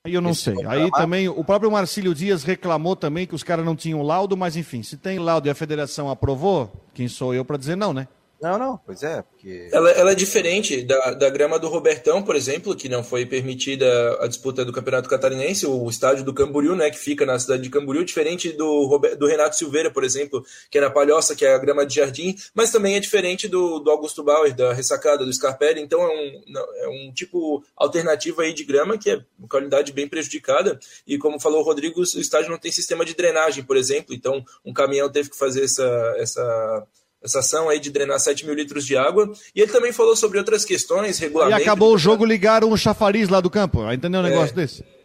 [0.06, 0.56] Aí eu não sei.
[0.66, 4.56] Aí também o próprio Marcílio Dias reclamou também que os caras não tinham laudo, mas
[4.56, 8.08] enfim, se tem laudo e a federação aprovou, quem sou eu para dizer não, né?
[8.40, 9.68] Não, não, pois é, porque...
[9.72, 14.16] Ela, ela é diferente da, da grama do Robertão, por exemplo, que não foi permitida
[14.22, 17.70] a disputa do Campeonato Catarinense, o estádio do Camboriú, né, que fica na cidade de
[17.72, 21.58] Camboriú, diferente do, do Renato Silveira, por exemplo, que é na Palhoça, que é a
[21.58, 25.82] grama de jardim, mas também é diferente do, do Augusto Bauer, da Ressacada, do Scarpelli,
[25.82, 26.44] então é um,
[26.76, 31.40] é um tipo alternativo aí de grama que é uma qualidade bem prejudicada, e como
[31.40, 35.10] falou o Rodrigo, o estádio não tem sistema de drenagem, por exemplo, então um caminhão
[35.10, 36.16] teve que fazer essa...
[36.18, 36.88] essa
[37.24, 39.32] essa ação aí de drenar 7 mil litros de água.
[39.56, 41.60] E ele também falou sobre outras questões, regulamento...
[41.60, 43.92] E acabou o jogo, ligaram o chafariz lá do campo.
[43.92, 44.30] Entendeu um é.
[44.30, 44.97] negócio é, desse?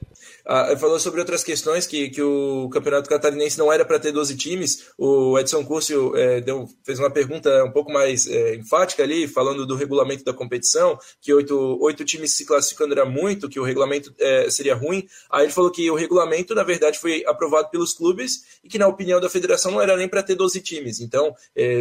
[0.45, 4.37] Ah, falou sobre outras questões, que, que o Campeonato Catarinense não era para ter 12
[4.37, 4.87] times.
[4.99, 9.65] O Edson Curcio é, deu, fez uma pergunta um pouco mais é, enfática ali, falando
[9.65, 14.13] do regulamento da competição, que oito, oito times se classificando era muito, que o regulamento
[14.19, 15.07] é, seria ruim.
[15.31, 18.89] Aí ele falou que o regulamento, na verdade, foi aprovado pelos clubes e que, na
[18.89, 21.01] opinião da federação, não era nem para ter 12 times.
[21.01, 21.35] Então,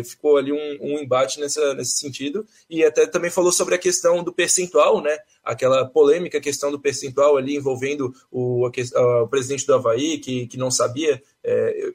[0.05, 2.45] ficou ali um, um embate nessa, nesse sentido.
[2.69, 5.17] E até também falou sobre a questão do percentual, né?
[5.43, 10.57] Aquela polêmica questão do percentual ali envolvendo o, a, o presidente do Havaí, que, que
[10.57, 11.93] não sabia, é,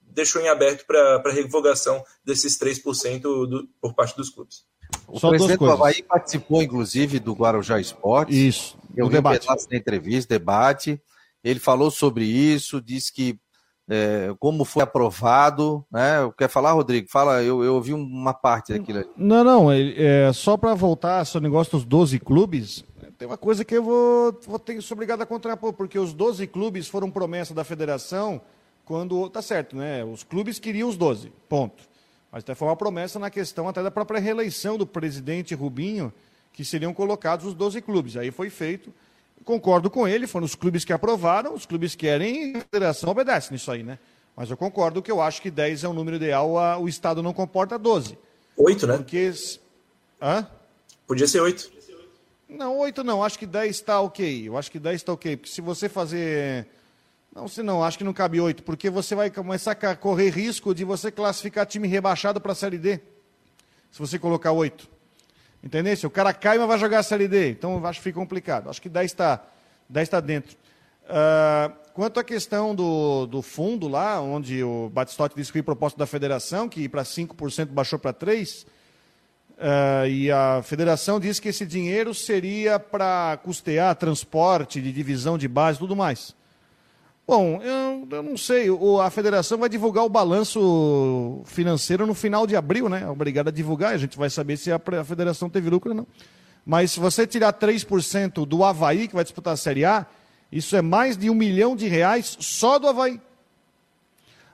[0.00, 4.64] deixou em aberto para revogação desses 3% do, por parte dos clubes.
[5.08, 8.36] O Só presidente do Havaí participou, inclusive, do Guarujá Esportes.
[8.36, 9.46] Isso, eu vi debate.
[9.48, 11.00] Um entrevista, debate.
[11.42, 13.38] Ele falou sobre isso, disse que
[13.88, 16.30] é, como foi aprovado, né?
[16.36, 17.08] Quer falar, Rodrigo?
[17.08, 19.08] Fala, eu, eu ouvi uma parte daquilo ali.
[19.16, 22.84] Não, não, é, só para voltar ao negócio dos 12 clubes,
[23.18, 26.46] tem uma coisa que eu vou, vou ter ser obrigado a contrapor, porque os 12
[26.48, 28.40] clubes foram promessa da federação
[28.84, 30.04] quando, tá certo, né?
[30.04, 31.82] Os clubes queriam os 12, ponto.
[32.30, 36.12] Mas até foi uma promessa na questão até da própria reeleição do presidente Rubinho,
[36.52, 38.16] que seriam colocados os 12 clubes.
[38.16, 38.92] Aí foi feito,
[39.44, 43.52] concordo com ele, foram os clubes que aprovaram, os clubes que querem, a federação obedece
[43.52, 43.98] nisso aí, né?
[44.36, 47.22] Mas eu concordo que eu acho que 10 é um número ideal, a, o Estado
[47.22, 48.18] não comporta 12.
[48.56, 48.96] 8, né?
[48.98, 49.32] Porque.
[50.20, 50.46] Hã?
[51.06, 51.76] Podia ser 8.
[52.48, 54.48] Não, 8 não, acho que 10 está ok.
[54.48, 55.36] Eu acho que 10 está ok.
[55.36, 56.66] Porque se você fazer.
[57.34, 60.74] Não, se não, acho que não cabe 8, porque você vai começar a correr risco
[60.74, 62.98] de você classificar time rebaixado para a Série D.
[63.90, 64.95] Se você colocar 8.
[65.62, 65.96] Entendeu?
[66.04, 67.50] O cara cai, mas vai jogar a Série D.
[67.50, 68.70] Então acho que fica complicado.
[68.70, 69.42] Acho que 10 está
[69.88, 70.56] 10 tá dentro.
[71.04, 75.98] Uh, quanto à questão do, do fundo lá, onde o Batistotti disse que foi proposta
[75.98, 81.64] da federação, que para 5% baixou para 3%, uh, e a federação disse que esse
[81.64, 86.34] dinheiro seria para custear transporte de divisão de base e tudo mais.
[87.26, 88.70] Bom, eu, eu não sei.
[88.70, 93.08] O, a federação vai divulgar o balanço financeiro no final de abril, né?
[93.08, 93.94] Obrigado a divulgar.
[93.94, 96.06] A gente vai saber se a, a federação teve lucro ou não.
[96.64, 100.06] Mas se você tirar 3% do Havaí, que vai disputar a Série A,
[100.52, 103.20] isso é mais de um milhão de reais só do Havaí.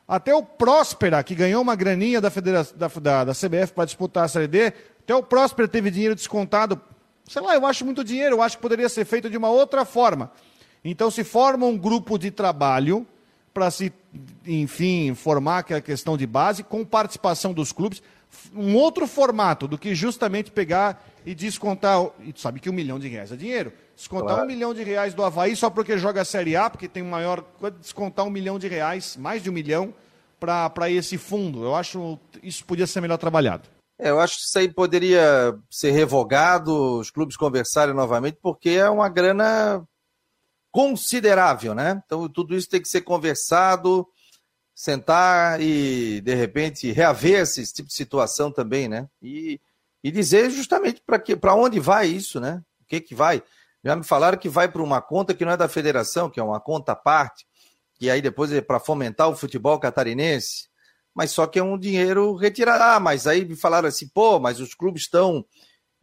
[0.08, 4.24] Até o Próspera, que ganhou uma graninha da, federa da, da, da CBF para disputar
[4.24, 6.80] a Série D, até o Próspera teve dinheiro descontado.
[7.28, 9.84] Sei lá, eu acho muito dinheiro, eu acho que poderia ser feito de uma outra
[9.84, 10.32] forma.
[10.84, 13.06] Então se forma um grupo de trabalho
[13.52, 13.92] para se,
[14.46, 18.02] enfim, formar aquela questão de base, com participação dos clubes,
[18.54, 22.06] um outro formato do que justamente pegar e descontar.
[22.20, 23.72] E tu sabe que um milhão de reais é dinheiro.
[23.94, 24.44] Descontar claro.
[24.44, 27.44] um milhão de reais do Havaí só porque joga a Série A, porque tem maior.
[27.78, 29.94] Descontar um milhão de reais, mais de um milhão,
[30.40, 31.62] para esse fundo.
[31.62, 33.68] Eu acho isso podia ser melhor trabalhado.
[33.98, 38.88] É, eu acho que isso aí poderia ser revogado, os clubes conversarem novamente, porque é
[38.90, 39.86] uma grana
[40.72, 42.02] considerável, né?
[42.04, 44.04] Então tudo isso tem que ser conversado,
[44.74, 49.08] sentar e, de repente, reaver esse tipo de situação também, né?
[49.22, 49.60] E,
[50.02, 51.00] e dizer justamente
[51.40, 52.60] para onde vai isso, né?
[52.80, 53.42] O que que vai?
[53.84, 56.42] Já me falaram que vai para uma conta que não é da federação, que é
[56.42, 57.46] uma conta à parte,
[57.94, 60.72] que aí depois é para fomentar o futebol catarinense
[61.14, 62.82] mas só que é um dinheiro retirado.
[62.82, 65.44] Ah, mas aí me falaram assim, pô, mas os clubes estão.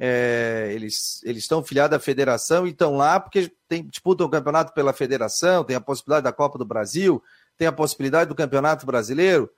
[0.01, 4.73] É, eles, eles estão filiados à federação e estão lá porque tem, disputam o campeonato
[4.73, 7.21] pela federação, tem a possibilidade da Copa do Brasil,
[7.57, 9.49] tem a possibilidade do Campeonato Brasileiro.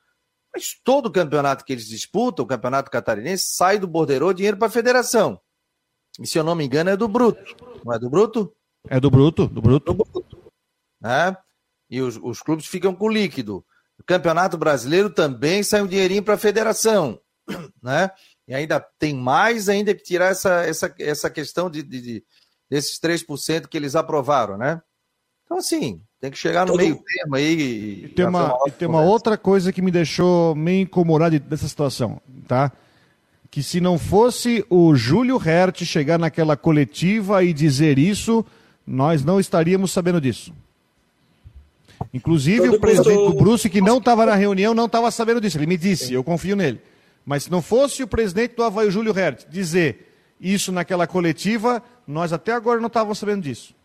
[0.54, 4.68] Mas todo o campeonato que eles disputam, o campeonato catarinense, sai do borderô dinheiro para
[4.68, 5.40] a federação.
[6.20, 7.56] E se eu não me engano, é do Bruto.
[7.86, 8.54] Não é do Bruto?
[8.90, 9.94] É do Bruto, do Bruto.
[9.94, 10.52] Do bruto.
[11.00, 11.38] Né?
[11.90, 13.64] E os, os clubes ficam com líquido.
[14.00, 17.20] O Campeonato Brasileiro também sai um dinheirinho para a federação,
[17.82, 18.10] né?
[18.52, 22.24] E ainda tem mais ainda que tirar essa, essa, essa questão de, de, de
[22.70, 24.82] desses 3% que eles aprovaram, né?
[25.46, 26.82] Então, assim, tem que chegar no Todo...
[26.82, 27.54] meio termo aí.
[27.54, 31.66] E, e tem uma, e tem uma outra coisa que me deixou meio incomodado dessa
[31.66, 32.74] situação, tá?
[33.50, 38.46] Que se não fosse o Júlio Hertz chegar naquela coletiva e dizer isso,
[38.86, 40.54] nós não estaríamos sabendo disso.
[42.14, 45.58] Inclusive, o presidente do Bruce, que não estava na reunião, não estava sabendo disso.
[45.58, 46.91] Ele me disse, eu confio nele.
[47.26, 50.08] Mas se não fosse o presidente do Havaí, Júlio Hertz, dizer
[50.40, 53.76] isso naquela coletiva, nós até agora não estávamos sabendo disso.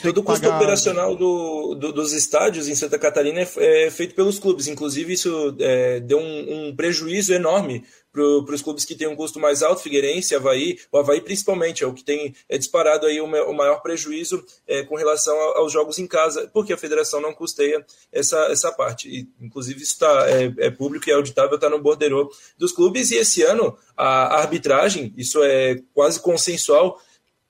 [0.00, 0.56] Todo o custo pagar...
[0.56, 4.66] operacional do, do, dos estádios em Santa Catarina é, é feito pelos clubes.
[4.66, 7.84] Inclusive, isso é, deu um, um, prejuízo enorme
[8.14, 11.86] para os clubes que têm um custo mais alto, Figueirense, Havaí, o Havaí principalmente, é
[11.86, 15.98] o que tem é disparado aí o, o maior prejuízo é, com relação aos jogos
[15.98, 19.08] em casa, porque a federação não custeia essa, essa parte.
[19.08, 23.10] E, inclusive, isso tá, é, é público e é auditável, está no borderô dos clubes.
[23.10, 27.00] E esse ano, a arbitragem, isso é quase consensual,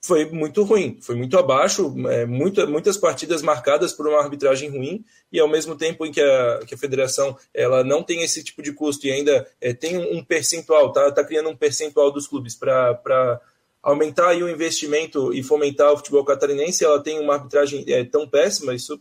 [0.05, 5.03] foi muito ruim, foi muito abaixo, é, muita, muitas partidas marcadas por uma arbitragem ruim,
[5.33, 8.61] e ao mesmo tempo em que a, que a federação ela não tem esse tipo
[8.61, 12.55] de custo e ainda é, tem um, percentual, tá, tá criando um percentual dos clubes
[12.55, 13.41] para
[13.83, 18.29] aumentar aí o investimento e fomentar o futebol catarinense, ela tem uma arbitragem é, tão
[18.29, 19.01] péssima, isso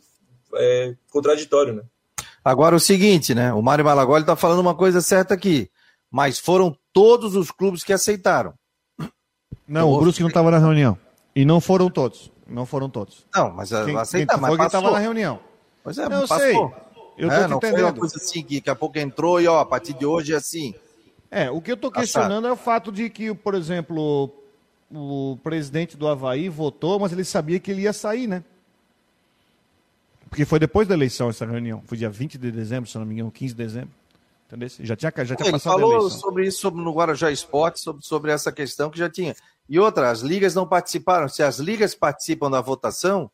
[0.56, 1.84] é contraditório, né?
[2.46, 3.52] Agora o seguinte, né?
[3.52, 5.70] O Mário Malagoli está falando uma coisa certa aqui,
[6.10, 8.54] mas foram todos os clubes que aceitaram.
[9.74, 10.98] Não, o Brusque não estava na reunião.
[11.36, 12.32] E não foram todos.
[12.48, 13.26] Não foram todos.
[13.34, 15.40] Não, mas quem, aceita, quem mas foi estava na reunião.
[15.84, 16.38] Pois é, não, passou.
[16.38, 16.56] sei.
[17.18, 17.80] Eu é, não entendendo.
[17.80, 20.34] foi uma coisa assim que daqui a pouco entrou e ó, a partir de hoje
[20.34, 20.76] é assim.
[21.32, 24.30] É, o que eu estou questionando é o fato de que, por exemplo,
[24.92, 28.44] o presidente do Havaí votou, mas ele sabia que ele ia sair, né?
[30.30, 31.82] Porque foi depois da eleição essa reunião.
[31.86, 33.90] Foi dia 20 de dezembro, se não me engano, 15 de dezembro.
[34.48, 34.70] Entendeu?
[34.82, 38.32] Já tinha, já tinha ele passado falou sobre isso sobre, no Guarujá Esporte, sobre, sobre
[38.32, 39.36] essa questão que já tinha.
[39.68, 41.28] E outra, as ligas não participaram.
[41.30, 43.32] Se as ligas participam da votação,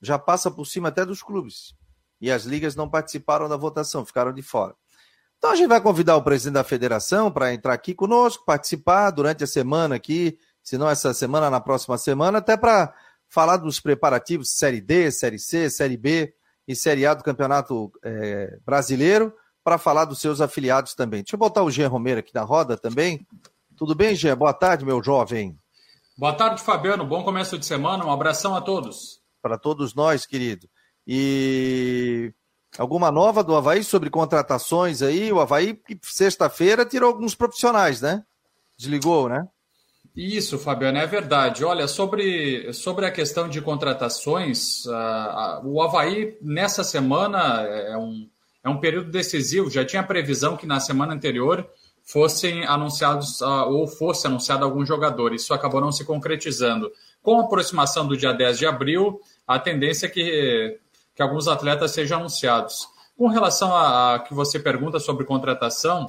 [0.00, 1.74] já passa por cima até dos clubes.
[2.20, 4.74] E as ligas não participaram da votação, ficaram de fora.
[5.38, 9.44] Então a gente vai convidar o presidente da federação para entrar aqui conosco, participar durante
[9.44, 12.94] a semana aqui, se não essa semana, na próxima semana, até para
[13.28, 16.32] falar dos preparativos Série D, Série C, Série B
[16.66, 21.22] e Série A do Campeonato é, Brasileiro, para falar dos seus afiliados também.
[21.22, 23.26] Deixa eu botar o Jean Romero aqui na roda também.
[23.76, 24.36] Tudo bem, Jean?
[24.36, 25.58] Boa tarde, meu jovem.
[26.16, 27.04] Boa tarde, Fabiano.
[27.04, 28.06] Bom começo de semana.
[28.06, 29.20] Um abração a todos.
[29.42, 30.68] Para todos nós, querido.
[31.04, 32.32] E
[32.78, 35.32] alguma nova do Havaí sobre contratações aí?
[35.32, 38.22] O Havaí, sexta-feira, tirou alguns profissionais, né?
[38.78, 39.48] Desligou, né?
[40.14, 41.64] Isso, Fabiano, é verdade.
[41.64, 48.30] Olha, sobre, sobre a questão de contratações, uh, o Havaí, nessa semana, é um,
[48.62, 49.68] é um período decisivo.
[49.68, 51.68] Já tinha previsão que na semana anterior
[52.04, 55.32] fossem anunciados uh, ou fosse anunciado algum jogador.
[55.32, 56.92] Isso acabou não se concretizando.
[57.22, 60.78] Com a aproximação do dia 10 de abril, a tendência é que,
[61.14, 62.86] que alguns atletas sejam anunciados.
[63.16, 66.06] Com relação a, a que você pergunta sobre contratação,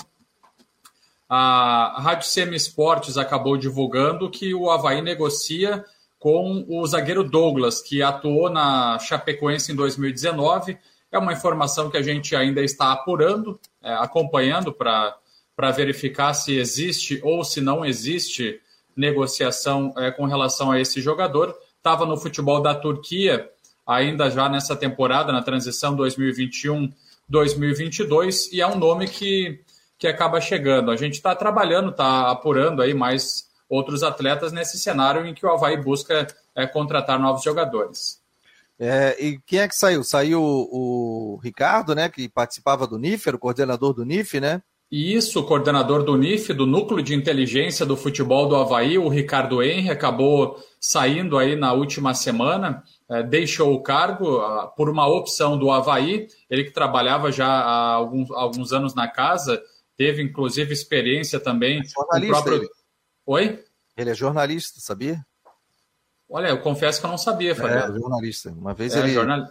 [1.29, 5.83] a Rádio Semi Esportes acabou divulgando que o Havaí negocia
[6.19, 10.77] com o zagueiro Douglas, que atuou na Chapecoense em 2019.
[11.11, 15.15] É uma informação que a gente ainda está apurando, é, acompanhando para
[15.55, 18.59] para verificar se existe ou se não existe
[18.95, 21.55] negociação é, com relação a esse jogador.
[21.77, 23.49] Estava no futebol da Turquia,
[23.85, 29.63] ainda já nessa temporada, na transição 2021-2022, e é um nome que
[29.97, 30.91] que acaba chegando.
[30.91, 35.49] A gente está trabalhando, está apurando aí mais outros atletas nesse cenário em que o
[35.49, 38.21] Havaí busca é, contratar novos jogadores.
[38.77, 40.03] É, e quem é que saiu?
[40.03, 44.61] Saiu o, o Ricardo, né, que participava do NIF, era o coordenador do NIF, né?
[44.91, 49.61] Isso, o coordenador do NIF, do Núcleo de Inteligência do Futebol do Havaí, o Ricardo
[49.61, 55.57] Henry, acabou saindo aí na última semana, é, deixou o cargo uh, por uma opção
[55.57, 59.61] do Havaí, ele que trabalhava já há alguns, alguns anos na casa,
[59.97, 61.79] teve inclusive experiência também.
[61.79, 62.33] É jornalista.
[62.33, 62.57] Próprio...
[62.57, 62.69] Ele.
[63.25, 63.63] Oi?
[63.97, 65.25] Ele é jornalista, sabia?
[66.29, 67.77] Olha, eu confesso que eu não sabia, Fabio.
[67.77, 68.51] É, jornalista.
[68.51, 69.13] Uma vez é, ele.
[69.13, 69.47] Jornal...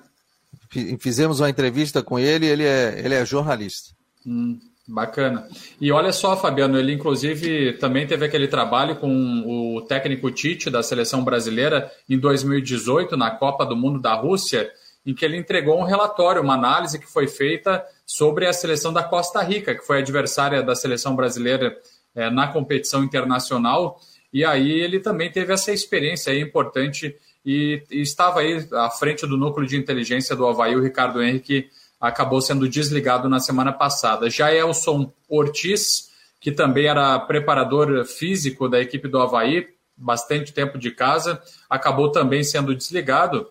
[0.99, 3.91] Fizemos uma entrevista com ele, ele é, ele é jornalista.
[4.27, 5.49] Hum, bacana.
[5.81, 10.83] E olha só, Fabiano, ele inclusive também teve aquele trabalho com o técnico Tite da
[10.83, 14.71] seleção brasileira em 2018, na Copa do Mundo da Rússia,
[15.07, 19.03] em que ele entregou um relatório, uma análise que foi feita sobre a seleção da
[19.03, 21.77] Costa Rica, que foi adversária da seleção brasileira
[22.15, 24.01] é, na competição internacional.
[24.33, 29.27] E aí ele também teve essa experiência aí importante e, e, estava aí à frente
[29.27, 31.69] do núcleo de inteligência do Havaí, o Ricardo Henrique
[32.01, 34.29] acabou sendo desligado na semana passada.
[34.29, 40.91] Já Elson Ortiz, que também era preparador físico da equipe do Havaí, bastante tempo de
[40.91, 43.49] casa, acabou também sendo desligado.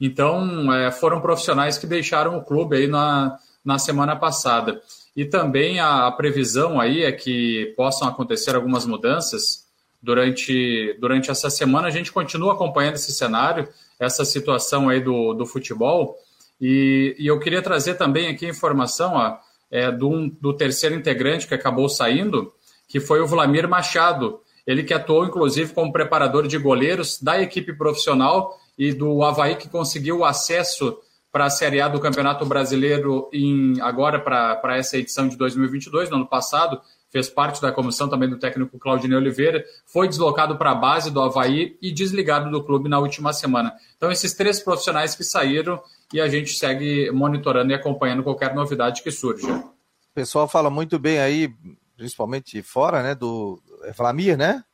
[0.00, 4.82] Então, é, foram profissionais que deixaram o clube aí na, na semana passada.
[5.16, 9.64] E também a, a previsão aí é que possam acontecer algumas mudanças
[10.02, 11.88] durante, durante essa semana.
[11.88, 16.18] A gente continua acompanhando esse cenário, essa situação aí do, do futebol.
[16.66, 19.36] E, e eu queria trazer também aqui a informação ó,
[19.70, 22.50] é, do, do terceiro integrante que acabou saindo,
[22.88, 24.40] que foi o Vlamir Machado.
[24.66, 29.68] Ele que atuou, inclusive, como preparador de goleiros da equipe profissional e do Havaí, que
[29.68, 30.96] conseguiu o acesso
[31.30, 36.16] para a Série A do Campeonato Brasileiro em, agora para essa edição de 2022, no
[36.16, 40.74] ano passado, fez parte da comissão também do técnico Claudinei Oliveira, foi deslocado para a
[40.74, 43.74] base do Havaí e desligado do clube na última semana.
[43.96, 45.78] Então, esses três profissionais que saíram
[46.14, 49.52] e a gente segue monitorando e acompanhando qualquer novidade que surja.
[49.52, 51.52] O pessoal fala muito bem aí,
[51.96, 54.64] principalmente fora, né, do é Vlamir, né?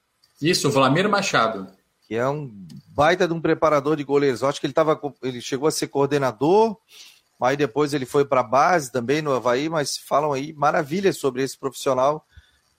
[0.40, 1.66] Isso, Vlamir Machado
[2.10, 2.50] que é um
[2.88, 4.42] baita de um preparador de goleiros.
[4.42, 6.76] Eu acho que ele tava, ele chegou a ser coordenador,
[7.40, 11.44] aí depois ele foi para a base também no Havaí, mas falam aí maravilhas sobre
[11.44, 12.26] esse profissional.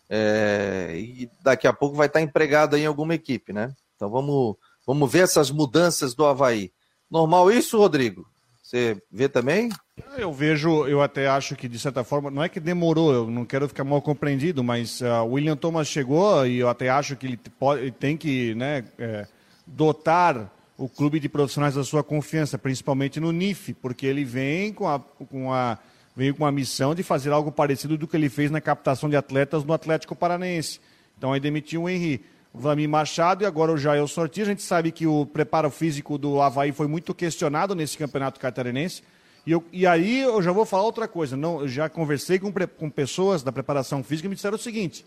[0.09, 3.73] É, e daqui a pouco vai estar empregado em alguma equipe, né?
[3.95, 6.69] Então vamos, vamos ver essas mudanças do Havaí.
[7.09, 8.29] Normal isso, Rodrigo?
[8.71, 9.69] Você vê também?
[10.17, 13.43] Eu vejo, eu até acho que de certa forma, não é que demorou, eu não
[13.43, 17.27] quero ficar mal compreendido, mas uh, o William Thomas chegou e eu até acho que
[17.27, 19.27] ele, pode, ele tem que né, é,
[19.67, 24.87] dotar o clube de profissionais da sua confiança, principalmente no NIF, porque ele vem com
[24.87, 25.77] a, com a,
[26.15, 29.17] veio com a missão de fazer algo parecido do que ele fez na captação de
[29.17, 30.79] atletas no Atlético Paranaense.
[31.17, 32.23] Então aí demitiu o Henri.
[32.53, 34.41] O Vlamir Machado e agora o Jael Sorti.
[34.41, 39.03] A gente sabe que o preparo físico do Havaí foi muito questionado nesse campeonato catarinense.
[39.45, 41.37] E, eu, e aí eu já vou falar outra coisa.
[41.37, 45.05] Não, já conversei com, com pessoas da preparação física e me disseram o seguinte: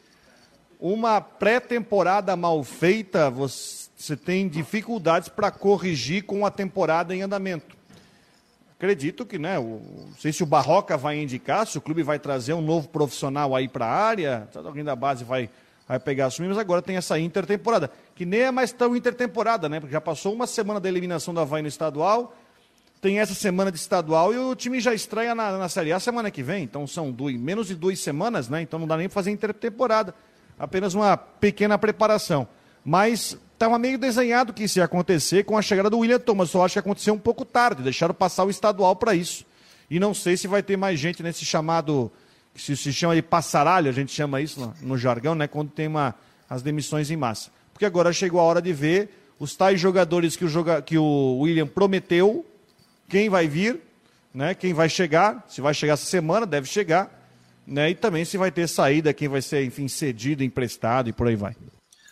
[0.80, 7.76] uma pré-temporada mal feita, você tem dificuldades para corrigir com a temporada em andamento.
[8.76, 9.58] Acredito que, né?
[9.58, 12.88] O, não sei se o Barroca vai indicar, se o clube vai trazer um novo
[12.88, 15.48] profissional aí para a área, alguém da base vai,
[15.86, 19.80] vai pegar assumir, mas agora tem essa intertemporada, que nem é mais tão intertemporada, né?
[19.80, 22.34] Porque já passou uma semana da eliminação da Havaí no estadual
[23.04, 26.30] tem essa semana de estadual e o time já estreia na, na Série A semana
[26.30, 26.64] que vem.
[26.64, 28.62] Então são dois, menos de duas semanas, né?
[28.62, 30.14] Então não dá nem para fazer intertemporada.
[30.58, 32.48] Apenas uma pequena preparação.
[32.82, 36.48] Mas estava meio desenhado que isso ia acontecer com a chegada do William Thomas.
[36.48, 37.82] Só acho que aconteceu um pouco tarde.
[37.82, 39.44] Deixaram passar o estadual para isso.
[39.90, 42.10] E não sei se vai ter mais gente nesse chamado,
[42.54, 45.46] se, se chama de passaralho, a gente chama isso no, no jargão, né?
[45.46, 46.14] Quando tem uma,
[46.48, 47.50] as demissões em massa.
[47.72, 51.38] Porque agora chegou a hora de ver os tais jogadores que o, joga, que o
[51.40, 52.46] William prometeu
[53.08, 53.80] quem vai vir,
[54.32, 57.10] né, quem vai chegar, se vai chegar essa semana, deve chegar,
[57.66, 61.26] né, e também se vai ter saída, quem vai ser, enfim, cedido, emprestado e por
[61.26, 61.56] aí vai.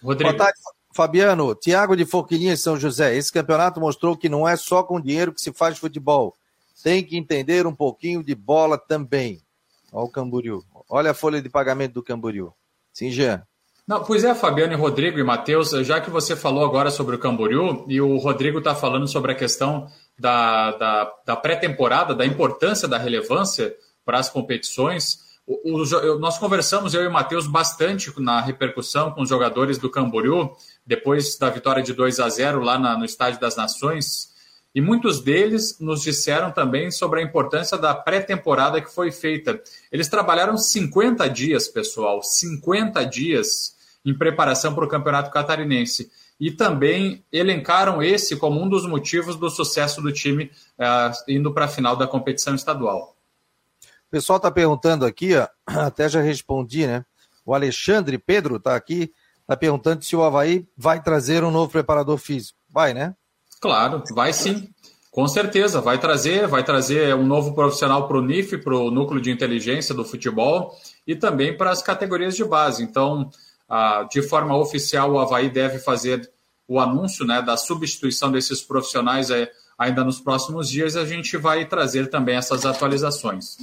[0.03, 0.31] Rodrigo.
[0.31, 0.59] Boa tarde,
[0.95, 1.55] Fabiano.
[1.55, 3.17] Tiago de Forquilinha, São José.
[3.17, 6.35] Esse campeonato mostrou que não é só com dinheiro que se faz futebol.
[6.83, 9.41] Tem que entender um pouquinho de bola também.
[9.93, 10.65] Olha o Camboriú.
[10.89, 12.53] Olha a folha de pagamento do Camboriú.
[12.93, 13.43] Sim, Jean.
[13.87, 17.85] Não, pois é, Fabiano, Rodrigo e Matheus, já que você falou agora sobre o Camboriú
[17.89, 19.89] e o Rodrigo está falando sobre a questão
[20.19, 23.75] da, da, da pré-temporada, da importância, da relevância
[24.05, 25.19] para as competições.
[25.45, 29.91] O, o, nós conversamos, eu e o Matheus, bastante na repercussão com os jogadores do
[29.91, 30.53] Camboriú,
[30.87, 34.32] depois da vitória de 2 a 0 lá na, no Estádio das Nações.
[34.75, 39.63] E muitos deles nos disseram também sobre a importância da pré-temporada que foi feita.
[39.91, 46.11] Eles trabalharam 50 dias, pessoal, 50 dias em preparação para o Campeonato Catarinense.
[46.41, 51.67] E também elencaram esse como um dos motivos do sucesso do time uh, indo para
[51.67, 53.15] a final da competição estadual.
[53.85, 57.05] O pessoal está perguntando aqui, ó, até já respondi, né?
[57.45, 62.17] O Alexandre Pedro está aqui, está perguntando se o Havaí vai trazer um novo preparador
[62.17, 62.59] físico.
[62.69, 63.15] Vai, né?
[63.63, 64.69] Claro, vai sim.
[65.09, 69.21] Com certeza, vai trazer, vai trazer um novo profissional para o NIF, para o núcleo
[69.21, 72.83] de inteligência do futebol e também para as categorias de base.
[72.83, 73.31] Então,
[74.11, 76.29] de forma oficial, o Havaí deve fazer
[76.67, 79.29] o anúncio né, da substituição desses profissionais
[79.79, 80.97] ainda nos próximos dias.
[80.97, 83.59] A gente vai trazer também essas atualizações.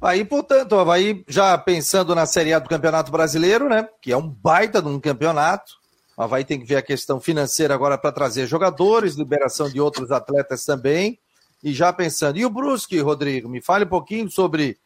[0.00, 3.86] Aí, portanto, o Havaí já pensando na Série A do Campeonato Brasileiro, né?
[4.00, 5.83] Que é um baita de um campeonato.
[6.16, 10.10] O Havaí tem que ver a questão financeira agora para trazer jogadores, liberação de outros
[10.12, 11.18] atletas também.
[11.62, 12.38] E já pensando.
[12.38, 13.48] E o Brusque, Rodrigo?
[13.48, 14.76] Me fale um pouquinho sobre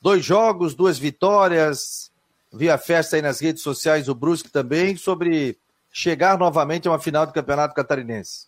[0.00, 2.10] dois jogos, duas vitórias.
[2.52, 5.58] Vi a festa aí nas redes sociais, o Brusque também, sobre
[5.90, 8.46] chegar novamente a uma final do Campeonato Catarinense.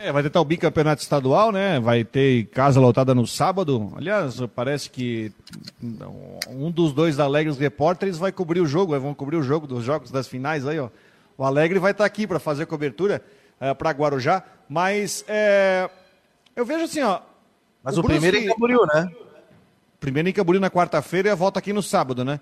[0.00, 1.80] É, vai tentar o bicampeonato estadual, né?
[1.80, 3.92] Vai ter casa lotada no sábado.
[3.96, 5.32] Aliás, parece que
[6.48, 10.10] um dos dois Alegres Repórteres vai cobrir o jogo, vão cobrir o jogo dos jogos
[10.10, 10.88] das finais aí, ó.
[11.38, 13.22] O Alegre vai estar aqui para fazer cobertura
[13.60, 15.88] é, para Guarujá, mas é,
[16.56, 17.20] eu vejo assim, ó.
[17.80, 19.08] Mas o, o primeiro em Camboriú, né?
[20.00, 22.40] Primeiro em Camboriú na quarta-feira e a volta aqui no sábado, né?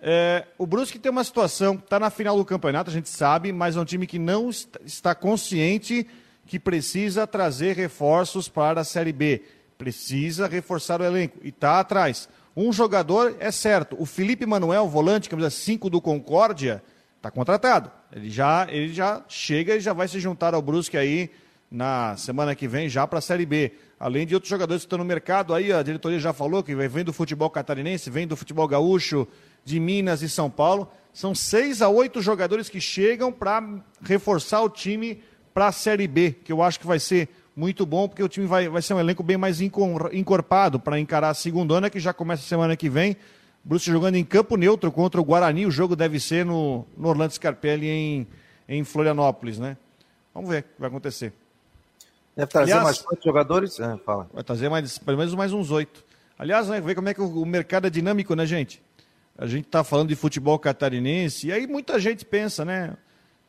[0.00, 3.76] É, o Brusque tem uma situação, está na final do campeonato, a gente sabe, mas
[3.76, 4.48] é um time que não
[4.84, 6.06] está consciente
[6.46, 9.42] que precisa trazer reforços para a Série B.
[9.76, 12.28] Precisa reforçar o elenco e está atrás.
[12.56, 16.80] Um jogador é certo, o Felipe Manuel, volante, camisa 5 do Concórdia,
[17.26, 17.90] está contratado.
[18.12, 21.30] Ele já, ele já chega e já vai se juntar ao Brusque aí
[21.70, 23.72] na semana que vem já para a Série B.
[23.98, 27.04] Além de outros jogadores que estão no mercado, aí a diretoria já falou que vem
[27.04, 29.26] do futebol catarinense, vem do futebol gaúcho,
[29.64, 30.90] de Minas e São Paulo.
[31.12, 33.62] São seis a oito jogadores que chegam para
[34.02, 35.22] reforçar o time
[35.52, 38.46] para a Série B, que eu acho que vai ser muito bom, porque o time
[38.46, 42.12] vai, vai ser um elenco bem mais encorpado para encarar a segunda ano, que já
[42.12, 43.16] começa semana que vem.
[43.66, 45.66] Bruce jogando em campo neutro contra o Guarani.
[45.66, 48.26] O jogo deve ser no, no Orlando Scarpelli em,
[48.68, 49.76] em Florianópolis, né?
[50.32, 51.32] Vamos ver o que vai acontecer.
[52.36, 53.80] Deve trazer Aliás, mais quantos jogadores?
[53.80, 54.30] É, fala.
[54.32, 56.04] Vai trazer mais, pelo menos mais uns oito.
[56.38, 58.80] Aliás, né, ver como é que o, o mercado é dinâmico, né, gente?
[59.36, 62.96] A gente está falando de futebol catarinense, e aí muita gente pensa, né?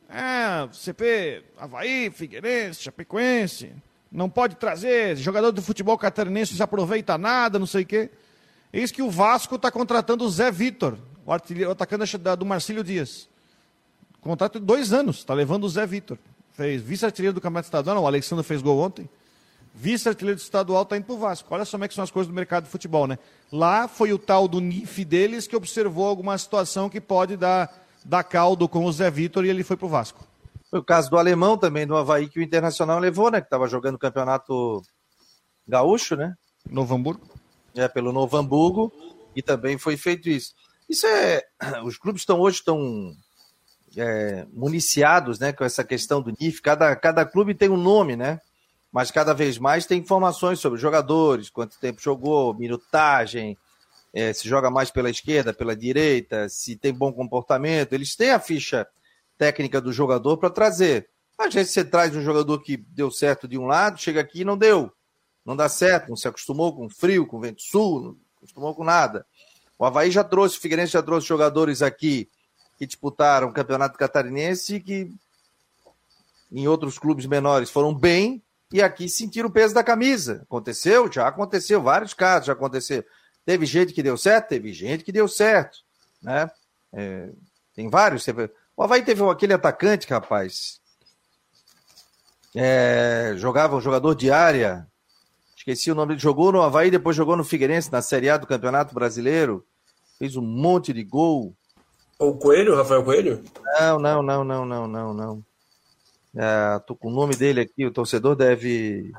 [0.08, 3.72] É, CP, Havaí, Figueirense, Chapecoense,
[4.10, 8.10] não pode trazer, jogador do futebol catarinense não se aproveita nada, não sei o quê.
[8.72, 13.28] Eis que o Vasco está contratando o Zé Vitor, o, o atacante do Marcílio Dias.
[14.20, 16.18] Contrato de dois anos, está levando o Zé Vitor.
[16.52, 19.08] Fez vice-artilheiro do Campeonato Estadual, o Alexandre fez gol ontem.
[19.74, 21.54] Vice-artilheiro estadual está indo para o Vasco.
[21.54, 23.16] Olha só como é que são as coisas do mercado de futebol, né?
[23.52, 27.72] Lá foi o tal do NIF deles que observou alguma situação que pode dar,
[28.04, 30.26] dar caldo com o Zé Vitor e ele foi para o Vasco.
[30.68, 33.40] Foi o caso do alemão também, do Havaí, que o Internacional levou, né?
[33.40, 34.82] Que estava jogando o campeonato
[35.66, 36.34] gaúcho, né?
[36.68, 37.37] Novo Hamburgo
[37.74, 38.92] é, pelo Novo Hamburgo,
[39.34, 40.54] e também foi feito isso.
[40.88, 41.42] Isso é.
[41.84, 43.14] Os clubes estão hoje estão
[43.96, 46.60] é, municiados né, com essa questão do NIF.
[46.60, 48.40] Cada, cada clube tem um nome, né?
[48.90, 53.56] Mas cada vez mais tem informações sobre jogadores, quanto tempo jogou, minutagem,
[54.14, 57.92] é, se joga mais pela esquerda, pela direita, se tem bom comportamento.
[57.92, 58.88] Eles têm a ficha
[59.36, 61.08] técnica do jogador para trazer.
[61.38, 64.44] Às vezes você traz um jogador que deu certo de um lado, chega aqui e
[64.44, 64.90] não deu
[65.44, 69.26] não dá certo, não se acostumou com frio, com vento sul, não acostumou com nada.
[69.78, 72.28] O Havaí já trouxe, o Figueirense já trouxe jogadores aqui
[72.78, 75.12] que disputaram o Campeonato Catarinense que
[76.50, 80.42] em outros clubes menores foram bem e aqui sentiram o peso da camisa.
[80.42, 81.10] Aconteceu?
[81.10, 83.04] Já aconteceu, vários casos já aconteceu.
[83.44, 84.48] Teve gente que deu certo?
[84.48, 85.78] Teve gente que deu certo,
[86.22, 86.50] né?
[86.92, 87.30] É,
[87.74, 88.26] tem vários.
[88.76, 90.80] O Havaí teve aquele atacante, rapaz,
[92.54, 94.86] é, jogava um jogador de área,
[95.72, 98.46] esqueci o nome dele, jogou no Havaí, depois jogou no Figueirense, na Série A do
[98.46, 99.64] Campeonato Brasileiro,
[100.18, 101.54] fez um monte de gol.
[102.18, 103.44] O Coelho, Rafael Coelho?
[103.78, 105.44] Não, não, não, não, não, não, não.
[106.34, 109.12] É, tô com o nome dele aqui, o torcedor deve,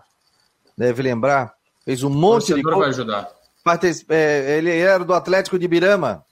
[0.78, 1.54] deve lembrar.
[1.86, 2.80] Fez um monte de gol.
[2.80, 3.30] vai ajudar.
[4.10, 6.26] É, ele era do Atlético de Birama.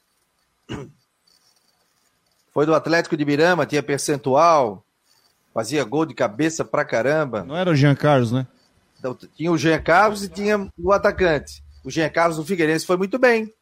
[2.52, 4.84] Foi do Atlético de Birama, tinha percentual,
[5.54, 7.44] fazia gol de cabeça pra caramba.
[7.44, 8.48] Não era o Jean Carlos, né?
[8.98, 11.62] Então, tinha o Jean Carlos e tinha o atacante.
[11.84, 13.52] O Jean Carlos do Figueirense foi muito bem.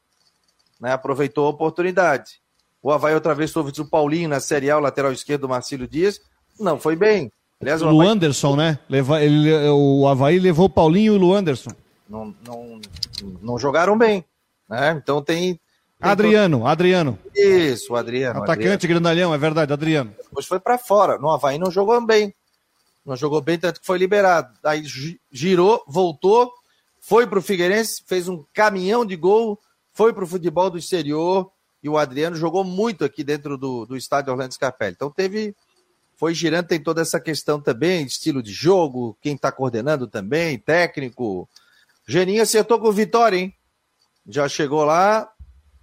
[0.80, 0.93] Né?
[0.93, 2.41] Aproveitou a oportunidade.
[2.82, 5.89] O Havaí outra vez trouxe o Paulinho na Série A, o lateral esquerdo do Marcílio
[5.89, 6.20] Dias.
[6.59, 7.30] Não foi bem.
[7.61, 8.09] Aliás, o, Havaí...
[8.09, 8.78] Anderson, né?
[8.89, 11.70] Leva, ele, o Havaí levou o Paulinho e o Lu Anderson.
[12.09, 12.80] Não, não,
[13.43, 14.24] não jogaram bem.
[14.68, 15.01] Né?
[15.03, 15.59] Então tem.
[16.01, 16.68] Adriano, todo...
[16.68, 17.18] Adriano.
[17.34, 18.43] Isso, o Adriano.
[18.43, 18.89] Atacante Adriano.
[18.89, 20.14] grandalhão, é verdade, Adriano.
[20.22, 21.18] Depois foi para fora.
[21.18, 22.34] No Havaí não jogou bem.
[23.07, 24.52] Não jogou bem, tanto que foi liberado.
[24.64, 24.82] Aí
[25.30, 26.52] girou, voltou,
[27.00, 29.61] foi para o Figueirense, fez um caminhão de gol,
[29.92, 31.48] foi para o futebol do exterior
[31.80, 34.94] e o Adriano jogou muito aqui dentro do, do estádio Orlando Scarpelli.
[34.94, 35.54] Então teve
[36.16, 41.48] foi girando, tem toda essa questão também, estilo de jogo, quem está coordenando também, técnico.
[42.09, 43.54] Geninho acertou com vitória, hein?
[44.26, 45.30] Já chegou lá,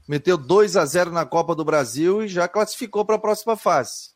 [0.08, 4.13] meteu 2 a 0 na Copa do Brasil e já classificou para a próxima fase.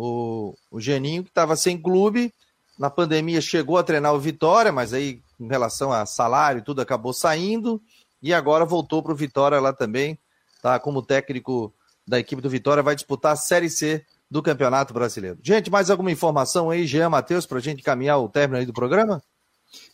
[0.00, 2.32] O, o Geninho, que estava sem clube,
[2.78, 7.12] na pandemia chegou a treinar o Vitória, mas aí, em relação a salário, tudo acabou
[7.12, 7.82] saindo,
[8.22, 10.16] e agora voltou para o Vitória lá também,
[10.62, 10.78] tá?
[10.78, 11.74] Como técnico
[12.06, 15.36] da equipe do Vitória, vai disputar a Série C do Campeonato Brasileiro.
[15.42, 18.72] Gente, mais alguma informação aí, Jean Matheus, para a gente caminhar o término aí do
[18.72, 19.20] programa?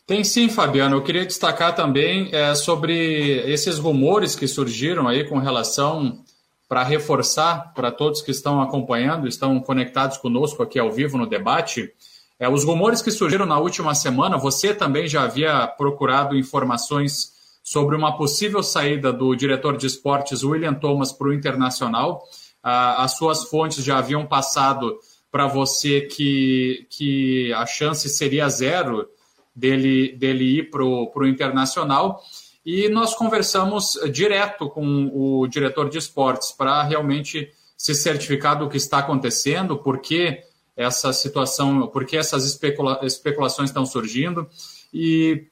[0.07, 0.97] Tem sim, Fabiano.
[0.97, 6.23] Eu queria destacar também é, sobre esses rumores que surgiram aí com relação
[6.69, 11.93] para reforçar para todos que estão acompanhando, estão conectados conosco aqui ao vivo no debate.
[12.39, 17.97] É, os rumores que surgiram na última semana, você também já havia procurado informações sobre
[17.97, 22.23] uma possível saída do diretor de esportes William Thomas para o Internacional
[22.65, 24.99] as suas fontes já haviam passado
[25.31, 29.07] para você que, que a chance seria zero
[29.55, 32.23] dele, dele ir para o Internacional.
[32.65, 38.77] E nós conversamos direto com o diretor de esportes para realmente se certificar do que
[38.77, 40.43] está acontecendo, por que
[40.77, 44.49] essa situação, por que essas especula especulações estão surgindo.
[44.93, 45.47] E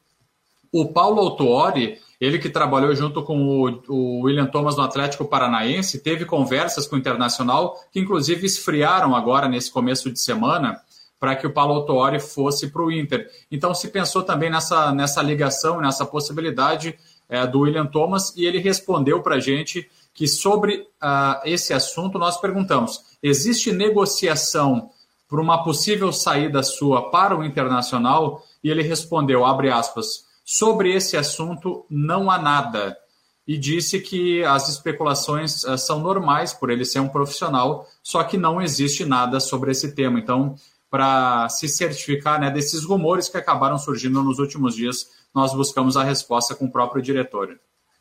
[0.73, 6.01] o Paulo Autuori, ele que trabalhou junto com o, o, William Thomas no Atlético Paranaense,
[6.01, 10.81] teve conversas com o Internacional que inclusive esfriaram agora nesse começo de semana
[11.23, 13.31] para que o Paulo Autori fosse para o Inter.
[13.49, 16.99] Então se pensou também nessa, nessa ligação, nessa possibilidade
[17.29, 22.19] é, do William Thomas e ele respondeu para a gente que sobre uh, esse assunto
[22.19, 24.91] nós perguntamos: existe negociação
[25.29, 28.43] para uma possível saída sua para o Internacional?
[28.65, 32.99] E ele respondeu, abre aspas, Sobre esse assunto, não há nada.
[33.47, 38.37] E disse que as especulações uh, são normais por ele ser um profissional, só que
[38.37, 40.19] não existe nada sobre esse tema.
[40.19, 40.57] Então,
[40.93, 46.05] para se certificar né, desses rumores que acabaram surgindo nos últimos dias, nós buscamos a
[46.05, 47.59] resposta com o próprio diretor.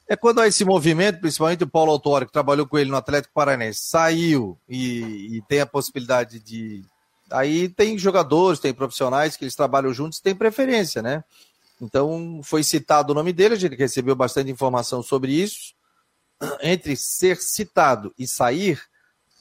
[0.09, 3.33] É quando há esse movimento, principalmente o Paulo Autório, que trabalhou com ele no Atlético
[3.33, 6.83] Paranense, saiu e, e, tem a possibilidade de.
[7.31, 11.23] Aí tem jogadores, tem profissionais que eles trabalham juntos tem preferência, né?
[11.81, 15.73] Então, foi citado o nome dele, a gente recebeu bastante informação sobre isso.
[16.61, 18.81] Entre ser citado e sair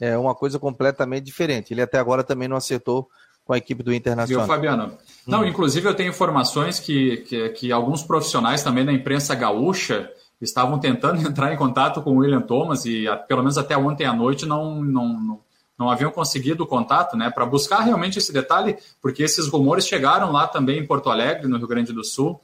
[0.00, 1.74] é uma coisa completamente diferente.
[1.74, 3.10] Ele até agora também não acertou
[3.50, 4.46] com a equipe do Internacional.
[4.46, 4.92] Viu, Fabiano?
[5.26, 5.44] Não, hum.
[5.44, 10.08] inclusive eu tenho informações que, que, que, alguns profissionais também da imprensa gaúcha
[10.40, 14.12] estavam tentando entrar em contato com o William Thomas e pelo menos até ontem à
[14.12, 15.40] noite não, não, não
[15.76, 20.46] não haviam conseguido contato, né, para buscar realmente esse detalhe, porque esses rumores chegaram lá
[20.46, 22.38] também em Porto Alegre, no Rio Grande do Sul,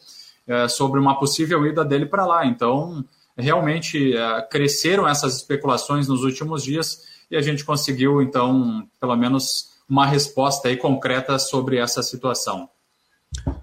[0.47, 2.47] é, sobre uma possível ida dele para lá.
[2.47, 3.05] Então,
[3.37, 9.76] realmente é, cresceram essas especulações nos últimos dias e a gente conseguiu, então, pelo menos
[9.89, 12.69] uma resposta aí concreta sobre essa situação.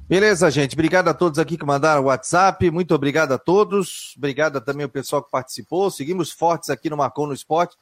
[0.07, 0.73] Beleza, gente.
[0.73, 2.69] Obrigado a todos aqui que mandaram o WhatsApp.
[2.69, 4.13] Muito obrigado a todos.
[4.17, 5.89] Obrigado também ao pessoal que participou.
[5.89, 7.75] Seguimos fortes aqui no Marcon no Esporte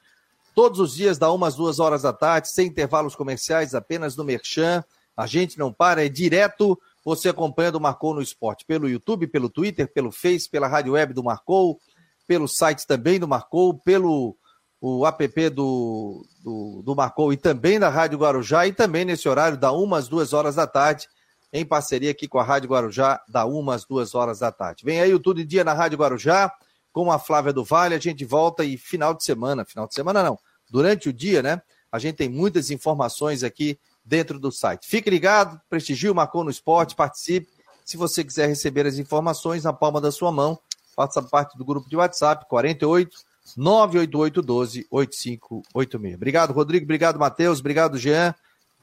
[0.53, 4.83] todos os dias, da umas duas horas da tarde, sem intervalos comerciais, apenas no Merchan.
[5.15, 6.79] A gente não para, é direto.
[7.03, 11.13] Você acompanha do Marcou no Esporte pelo YouTube, pelo Twitter, pelo Face, pela rádio web
[11.13, 11.79] do Marcou,
[12.27, 14.37] pelo site também do Marcou, pelo
[14.79, 19.57] o app do, do, do Marcou e também da Rádio Guarujá e também nesse horário
[19.57, 21.07] da umas duas horas da tarde,
[21.53, 24.83] em parceria aqui com a Rádio Guarujá, da umas duas horas da tarde.
[24.83, 26.51] Vem aí o Tudo em Dia na Rádio Guarujá
[26.91, 27.95] com a Flávia do Vale.
[27.95, 30.39] A gente volta e final de semana, final de semana não,
[30.69, 31.61] durante o dia, né?
[31.91, 34.87] A gente tem muitas informações aqui dentro do site.
[34.87, 37.49] Fique ligado, prestigie o Marcou no Esporte, participe.
[37.85, 40.57] Se você quiser receber as informações na palma da sua mão,
[40.95, 46.15] faça parte do grupo de WhatsApp 48 988 12 8586.
[46.15, 46.85] Obrigado, Rodrigo.
[46.85, 47.59] Obrigado, Matheus.
[47.59, 48.35] Obrigado, Jean.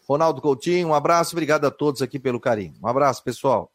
[0.09, 1.34] Ronaldo Coutinho, um abraço.
[1.34, 2.74] Obrigado a todos aqui pelo carinho.
[2.82, 3.70] Um abraço, pessoal.